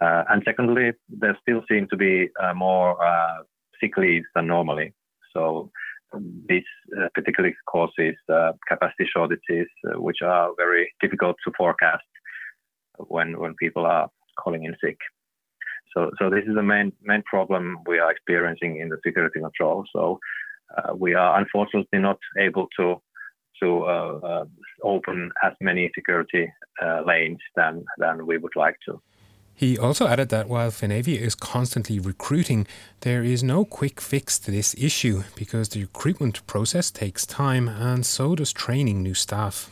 Uh, 0.00 0.24
and 0.28 0.42
secondly, 0.44 0.92
there 1.08 1.36
still 1.40 1.62
seem 1.70 1.86
to 1.88 1.96
be 1.96 2.28
uh, 2.42 2.52
more 2.54 3.02
uh, 3.04 3.42
sick 3.80 3.96
leaves 3.96 4.26
than 4.34 4.46
normally. 4.46 4.92
So 5.32 5.70
this 6.48 6.64
uh, 6.96 7.08
particularly 7.14 7.56
causes 7.66 8.14
uh, 8.32 8.52
capacity 8.68 9.06
shortages, 9.12 9.68
uh, 9.86 10.00
which 10.00 10.18
are 10.22 10.50
very 10.56 10.92
difficult 11.00 11.36
to 11.44 11.52
forecast 11.56 12.04
when 12.98 13.38
when 13.38 13.54
people 13.54 13.84
are 13.86 14.08
calling 14.38 14.64
in 14.64 14.76
sick. 14.82 14.98
So, 15.94 16.10
so 16.18 16.28
this 16.28 16.44
is 16.46 16.54
the 16.54 16.62
main 16.62 16.92
main 17.02 17.22
problem 17.22 17.78
we 17.86 17.98
are 17.98 18.10
experiencing 18.10 18.80
in 18.80 18.88
the 18.88 18.98
security 19.04 19.40
control. 19.40 19.84
So, 19.94 20.18
we 20.96 21.14
are 21.14 21.38
unfortunately 21.38 22.00
not 22.00 22.18
able 22.38 22.68
to 22.78 23.00
to 23.62 23.84
uh, 23.84 24.18
uh, 24.22 24.44
open 24.82 25.30
as 25.42 25.52
many 25.60 25.90
security 25.94 26.52
uh, 26.82 27.02
lanes 27.06 27.38
than, 27.56 27.84
than 27.98 28.26
we 28.26 28.38
would 28.38 28.56
like 28.56 28.76
to. 28.86 29.00
He 29.56 29.78
also 29.78 30.08
added 30.08 30.30
that 30.30 30.48
while 30.48 30.70
Finavia 30.70 31.20
is 31.20 31.36
constantly 31.36 32.00
recruiting, 32.00 32.66
there 33.00 33.22
is 33.22 33.44
no 33.44 33.64
quick 33.64 34.00
fix 34.00 34.36
to 34.40 34.50
this 34.50 34.74
issue 34.76 35.22
because 35.36 35.68
the 35.68 35.80
recruitment 35.82 36.44
process 36.48 36.90
takes 36.90 37.24
time 37.24 37.68
and 37.68 38.04
so 38.04 38.34
does 38.34 38.52
training 38.52 39.02
new 39.02 39.14
staff. 39.14 39.70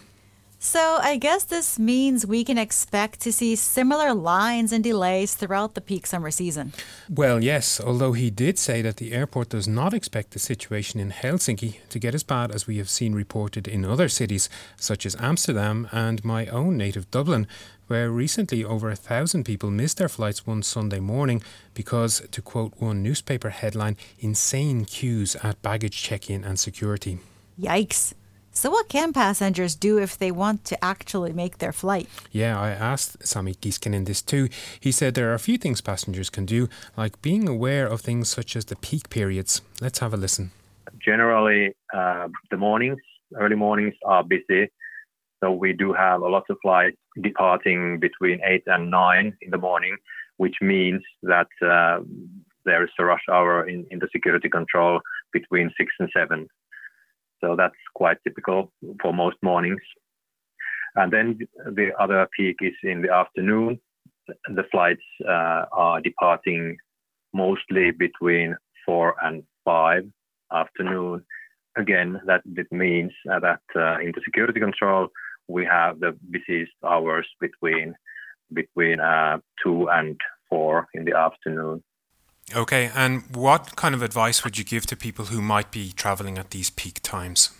So 0.65 1.01
I 1.03 1.17
guess 1.17 1.43
this 1.43 1.77
means 1.77 2.25
we 2.25 2.45
can 2.45 2.57
expect 2.57 3.19
to 3.23 3.33
see 3.33 3.57
similar 3.57 4.15
lines 4.15 4.71
and 4.71 4.83
delays 4.85 5.35
throughout 5.35 5.75
the 5.75 5.81
peak 5.81 6.07
summer 6.07 6.31
season. 6.31 6.73
Well, 7.11 7.43
yes, 7.43 7.81
although 7.81 8.13
he 8.13 8.31
did 8.31 8.61
say 8.61 8.81
that 8.81 8.99
the 8.99 9.13
airport 9.13 9.49
does 9.49 9.67
not 9.67 9.93
expect 9.93 10.31
the 10.31 10.39
situation 10.39 11.01
in 11.01 11.11
Helsinki 11.11 11.81
to 11.89 11.99
get 11.99 12.15
as 12.15 12.23
bad 12.23 12.53
as 12.53 12.69
we 12.69 12.79
have 12.79 12.89
seen 12.89 13.13
reported 13.13 13.67
in 13.67 13.85
other 13.85 14.09
cities, 14.09 14.49
such 14.77 15.05
as 15.05 15.17
Amsterdam 15.17 15.89
and 15.91 16.25
my 16.25 16.47
own 16.47 16.77
native 16.77 17.11
Dublin, 17.11 17.49
where 17.89 18.09
recently 18.09 18.63
over 18.63 18.89
a 18.89 18.95
thousand 18.95 19.43
people 19.43 19.69
missed 19.69 19.99
their 19.99 20.09
flights 20.09 20.47
one 20.47 20.63
Sunday 20.63 21.01
morning 21.01 21.43
because, 21.75 22.23
to 22.31 22.41
quote 22.41 22.73
one 22.79 23.03
newspaper 23.03 23.51
headline, 23.51 23.97
insane 24.21 24.85
queues 24.85 25.35
at 25.43 25.61
baggage 25.61 26.01
check 26.01 26.31
in 26.31 26.45
and 26.45 26.61
security. 26.61 27.19
Yikes. 27.61 28.15
So, 28.55 28.71
what 28.71 28.89
can 28.89 29.15
passengers 29.15 29.75
do 29.75 29.99
if 29.99 30.19
they 30.19 30.31
want 30.31 30.67
to 30.67 30.85
actually 30.85 31.33
make 31.33 31.57
their 31.57 31.73
flight? 31.73 32.07
Yeah, 32.31 32.61
I 32.61 32.71
asked 32.71 33.27
Sami 33.27 33.55
Kiiskinen 33.55 34.05
this 34.05 34.21
too. 34.21 34.51
He 34.79 34.93
said 34.93 35.15
there 35.15 35.31
are 35.31 35.35
a 35.35 35.39
few 35.39 35.57
things 35.57 35.81
passengers 35.81 36.29
can 36.29 36.45
do, 36.45 36.69
like 36.95 37.21
being 37.23 37.49
aware 37.49 37.87
of 37.87 38.03
things 38.03 38.29
such 38.29 38.55
as 38.55 38.67
the 38.67 38.77
peak 38.77 39.09
periods. 39.09 39.63
Let's 39.81 40.01
have 40.01 40.13
a 40.13 40.19
listen. 40.19 40.51
Generally, 40.99 41.75
uh, 41.95 42.29
the 42.51 42.59
mornings, 42.59 43.01
early 43.37 43.57
mornings 43.57 43.95
are 44.05 44.23
busy. 44.23 44.71
So, 45.43 45.51
we 45.53 45.73
do 45.73 45.95
have 45.95 46.21
a 46.21 46.29
lot 46.29 46.45
of 46.51 46.59
flights 46.61 46.99
departing 47.23 48.01
between 48.01 48.41
8 48.45 48.65
and 48.67 48.91
9 48.91 49.37
in 49.41 49.51
the 49.51 49.59
morning, 49.59 49.97
which 50.37 50.57
means 50.61 51.01
that 51.23 51.49
uh, 51.63 52.01
there 52.67 52.85
is 52.85 52.91
a 52.99 53.05
rush 53.07 53.25
hour 53.31 53.67
in, 53.67 53.87
in 53.91 53.99
the 53.99 54.09
security 54.13 54.51
control 54.51 55.01
between 55.33 55.71
6 55.79 55.93
and 56.01 56.11
7 56.15 56.49
so 57.43 57.57
that's 57.57 57.75
quite 57.95 58.19
typical 58.25 58.73
for 59.01 59.13
most 59.13 59.37
mornings. 59.43 59.81
And 60.95 61.13
then 61.13 61.39
the 61.65 61.91
other 61.99 62.29
peak 62.37 62.57
is 62.61 62.75
in 62.83 63.03
the 63.03 63.13
afternoon. 63.13 63.81
The 64.47 64.65
flights 64.71 65.03
uh, 65.27 65.65
are 65.73 66.01
departing 66.01 66.77
mostly 67.33 67.91
between 67.91 68.57
four 68.85 69.17
and 69.23 69.43
five 69.65 70.05
afternoon. 70.53 71.25
Again, 71.77 72.21
that, 72.27 72.43
means 72.71 73.13
that 73.25 73.61
uh, 73.75 73.99
in 74.01 74.13
the 74.15 74.21
security 74.25 74.61
control, 74.61 75.09
we 75.49 75.65
have 75.65 76.01
the 76.01 76.17
busiest 76.31 76.73
hours 76.85 77.27
between 77.41 77.95
between 78.53 79.01
uh, 79.01 79.39
two 79.65 79.89
and 79.89 80.21
four 80.51 80.87
in 80.93 81.05
the 81.07 81.17
afternoon. 81.17 81.83
Okay, 82.55 82.91
and 82.95 83.23
what 83.35 83.77
kind 83.77 83.95
of 83.95 84.03
advice 84.03 84.45
would 84.45 84.59
you 84.59 84.65
give 84.65 84.85
to 84.87 84.97
people 84.97 85.27
who 85.27 85.41
might 85.41 85.71
be 85.71 85.93
traveling 85.93 86.39
at 86.39 86.51
these 86.51 86.71
peak 86.71 87.01
times? 87.03 87.51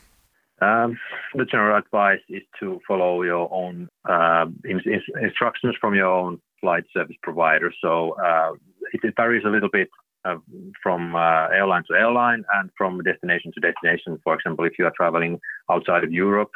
Um, 0.61 0.99
the 1.35 1.45
general 1.45 1.77
advice 1.77 2.21
is 2.29 2.43
to 2.61 2.81
follow 2.87 3.23
your 3.23 3.49
own 3.53 3.89
uh, 4.09 4.47
in, 4.65 4.81
in 4.85 5.01
instructions 5.21 5.75
from 5.81 5.95
your 5.95 6.07
own 6.07 6.41
flight 6.61 6.85
service 6.95 7.17
provider. 7.23 7.73
So 7.83 8.13
uh, 8.23 8.53
it, 8.93 9.15
varies 9.17 9.45
a 9.45 9.49
little 9.49 9.71
bit 9.73 9.89
uh, 10.25 10.37
from 10.83 11.17
uh, 11.17 11.49
airline 11.49 11.83
to 11.89 11.97
airline 11.97 12.45
and 12.55 12.71
from 12.79 13.03
destination 13.03 13.51
to 13.55 13.61
destination. 13.61 14.21
For 14.23 14.35
example, 14.35 14.65
if 14.65 14.75
you 14.79 14.87
are 14.87 14.93
traveling 14.97 15.41
outside 15.71 16.05
of 16.05 16.13
Europe 16.13 16.53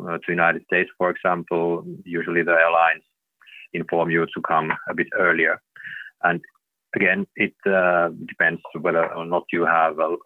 uh, 0.00 0.12
to 0.18 0.20
the 0.26 0.32
United 0.32 0.64
States, 0.64 0.90
for 0.98 1.10
example, 1.10 1.84
usually 2.04 2.42
the 2.42 2.52
airlines 2.52 3.04
inform 3.72 4.10
you 4.10 4.26
to 4.26 4.40
come 4.46 4.72
a 4.88 4.94
bit 4.94 5.06
earlier. 5.16 5.60
And 6.24 6.40
Again, 6.96 7.26
it 7.36 7.54
uh, 7.66 8.08
depends 8.26 8.62
whether 8.80 9.14
or 9.14 9.26
not 9.26 9.44
you 9.52 9.66
have 9.66 9.98
a 9.98 10.16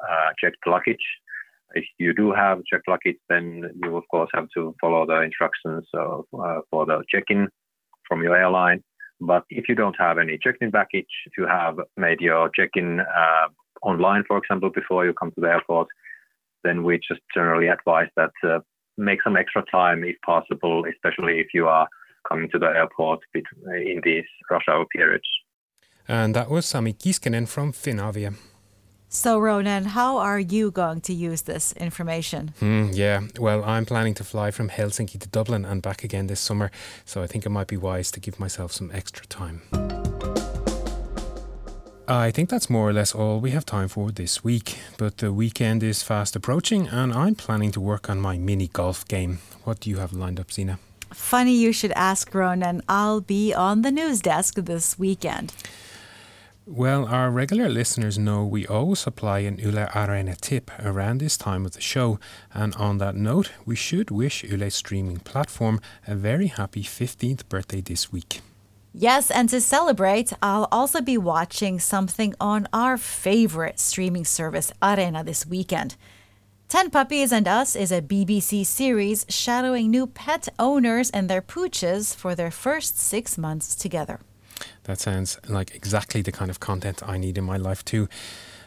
checked 0.41 0.65
luggage. 0.67 1.05
If 1.75 1.85
you 1.99 2.15
do 2.15 2.33
have 2.33 2.63
checked 2.71 2.87
luggage, 2.89 3.17
then 3.29 3.71
you 3.83 3.97
of 3.97 4.05
course 4.11 4.31
have 4.35 4.47
to 4.55 4.75
follow 4.81 5.07
the 5.07 5.23
instructions 5.23 5.87
uh, 5.95 6.21
for 6.71 6.87
the 6.87 7.03
check-in 7.09 7.49
from 8.09 8.23
your 8.23 8.37
airline. 8.37 8.83
But 9.21 9.45
if 9.51 9.69
you 9.69 9.75
don't 9.75 9.97
have 9.99 10.19
any 10.19 10.39
checked-in 10.43 10.71
baggage, 10.71 11.07
if 11.27 11.33
you 11.39 11.47
have 11.47 11.77
made 11.97 12.21
your 12.21 12.51
check-in 12.51 13.01
uh, 13.01 13.49
online, 13.83 14.25
for 14.27 14.39
example, 14.39 14.71
before 14.71 15.05
you 15.05 15.15
come 15.15 15.31
to 15.33 15.41
the 15.41 15.49
airport, 15.49 15.89
then 16.65 16.85
we 16.85 16.99
just 16.99 17.21
generally 17.35 17.69
advise 17.69 18.09
that 18.17 18.33
uh, 18.45 18.61
make 18.97 19.23
some 19.23 19.37
extra 19.37 19.65
time 19.71 20.05
if 20.05 20.17
possible, 20.25 20.85
especially 20.93 21.41
if 21.41 21.49
you 21.55 21.67
are 21.67 21.89
coming 22.29 22.49
to 22.51 22.59
the 22.59 22.67
airport 22.67 23.21
in 23.35 24.01
these 24.05 24.25
rush 24.51 24.65
hour 24.69 24.87
periods. 24.95 25.27
And 26.13 26.35
that 26.35 26.51
was 26.51 26.67
Sami 26.67 26.93
Kiiskinen 26.93 27.49
from 27.49 27.73
Finavia. 27.73 28.35
So, 29.09 29.39
Ronan, 29.39 29.87
how 29.87 30.19
are 30.19 30.39
you 30.39 30.71
going 30.71 31.01
to 31.03 31.15
use 31.15 31.43
this 31.43 31.73
information? 31.73 32.53
Mm, 32.61 32.91
yeah, 32.93 33.23
well, 33.41 33.65
I'm 33.65 33.87
planning 33.87 34.13
to 34.15 34.25
fly 34.25 34.51
from 34.51 34.69
Helsinki 34.69 35.19
to 35.21 35.29
Dublin 35.29 35.65
and 35.65 35.81
back 35.81 36.05
again 36.05 36.27
this 36.27 36.39
summer, 36.39 36.71
so 37.07 37.23
I 37.23 37.27
think 37.27 37.47
it 37.47 37.49
might 37.49 37.67
be 37.67 37.79
wise 37.79 38.11
to 38.11 38.21
give 38.21 38.39
myself 38.39 38.73
some 38.73 38.91
extra 38.93 39.25
time. 39.27 39.63
I 42.07 42.31
think 42.31 42.51
that's 42.51 42.69
more 42.69 42.91
or 42.91 42.93
less 42.93 43.15
all 43.15 43.41
we 43.41 43.53
have 43.53 43.65
time 43.65 43.89
for 43.89 44.13
this 44.13 44.45
week, 44.45 44.81
but 44.99 45.17
the 45.17 45.33
weekend 45.33 45.83
is 45.83 46.03
fast 46.03 46.37
approaching 46.37 46.89
and 46.89 47.15
I'm 47.15 47.37
planning 47.37 47.73
to 47.73 47.81
work 47.81 48.11
on 48.11 48.21
my 48.21 48.37
mini 48.37 48.69
golf 48.69 49.09
game. 49.09 49.39
What 49.65 49.81
do 49.81 49.89
you 49.89 49.97
have 49.97 50.13
lined 50.13 50.39
up, 50.39 50.53
Zena? 50.53 50.79
Funny 51.15 51.55
you 51.55 51.73
should 51.73 51.93
ask, 51.93 52.35
Ronan. 52.35 52.83
I'll 52.87 53.23
be 53.23 53.55
on 53.55 53.81
the 53.81 53.91
news 53.91 54.21
desk 54.21 54.57
this 54.57 54.99
weekend. 54.99 55.55
Well, 56.65 57.07
our 57.07 57.29
regular 57.29 57.69
listeners 57.69 58.21
know 58.21 58.47
we 58.47 58.69
always 58.69 59.01
supply 59.01 59.41
an 59.41 59.59
Yle 59.59 59.89
Areena 59.89 60.41
tip 60.41 60.71
around 60.79 61.19
this 61.19 61.37
time 61.37 61.67
of 61.67 61.73
the 61.73 61.81
show, 61.81 62.21
and 62.55 62.73
on 62.77 62.99
that 62.99 63.17
note, 63.17 63.51
we 63.67 63.75
should 63.75 64.13
wish 64.13 64.45
Yle's 64.45 64.77
streaming 64.77 65.19
platform 65.19 65.81
a 66.07 66.15
very 66.15 66.47
happy 66.47 66.85
15th 66.85 67.49
birthday 67.49 67.81
this 67.81 68.13
week. 68.13 68.43
Yes, 68.95 69.29
and 69.29 69.49
to 69.49 69.61
celebrate, 69.61 70.33
I'll 70.41 70.69
also 70.71 71.01
be 71.01 71.19
watching 71.19 71.81
something 71.81 72.33
on 72.41 72.69
our 72.73 72.97
favorite 72.97 73.81
streaming 73.81 74.25
service, 74.25 74.73
Areena, 74.81 75.25
this 75.25 75.45
weekend. 75.45 75.97
Ten 76.69 76.91
Puppies 76.91 77.33
and 77.33 77.49
Us 77.49 77.75
is 77.75 77.91
a 77.91 78.01
BBC 78.01 78.65
series 78.65 79.27
shadowing 79.29 79.91
new 79.91 80.07
pet 80.07 80.49
owners 80.61 81.11
and 81.11 81.29
their 81.29 81.43
pooches 81.43 82.15
for 82.15 82.37
their 82.37 82.53
first 82.53 82.99
six 82.99 83.37
months 83.37 83.75
together. 83.75 84.21
That 84.85 85.01
sounds 85.01 85.39
like 85.49 85.75
exactly 85.75 86.23
the 86.23 86.33
kind 86.33 86.51
of 86.51 86.61
content 86.61 87.03
I 87.07 87.19
need 87.19 87.39
in 87.39 87.45
my 87.45 87.57
life 87.57 87.85
too. 87.85 88.09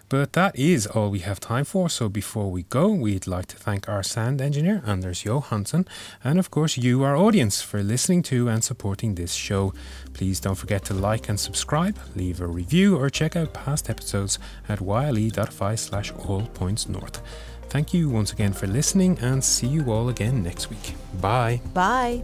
But 0.08 0.34
that 0.34 0.56
is 0.56 0.86
all 0.86 1.10
we 1.10 1.20
have 1.20 1.40
time 1.40 1.66
for. 1.66 1.90
So 1.90 2.10
before 2.10 2.52
we 2.52 2.64
go, 2.64 2.90
we'd 2.90 3.26
like 3.26 3.48
to 3.48 3.58
thank 3.58 3.90
our 3.90 4.04
sound 4.04 4.40
engineer, 4.40 4.84
Anders 4.86 5.26
Johansson, 5.26 5.88
and 6.24 6.38
of 6.38 6.52
course 6.52 6.78
you, 6.78 7.04
our 7.04 7.16
audience, 7.16 7.62
for 7.62 7.82
listening 7.82 8.22
to 8.24 8.48
and 8.48 8.64
supporting 8.64 9.16
this 9.16 9.34
show. 9.34 9.74
Please 10.14 10.40
don't 10.40 10.56
forget 10.56 10.86
to 10.86 10.94
like 10.94 11.28
and 11.28 11.40
subscribe, 11.40 11.98
leave 12.16 12.40
a 12.40 12.48
review, 12.48 12.98
or 12.98 13.10
check 13.10 13.36
out 13.36 13.54
past 13.54 13.90
episodes 13.90 14.38
at 14.70 14.80
yle.fi 14.80 15.76
slash 15.76 16.12
all 16.12 16.44
points 16.54 16.88
north. 16.88 17.22
Thank 17.70 17.94
you 17.94 18.08
once 18.08 18.32
again 18.32 18.54
for 18.54 18.68
listening 18.68 19.18
and 19.20 19.44
see 19.44 19.68
you 19.68 19.92
all 19.92 20.10
again 20.10 20.44
next 20.44 20.70
week. 20.70 20.94
Bye. 21.20 21.62
Bye. 21.74 22.22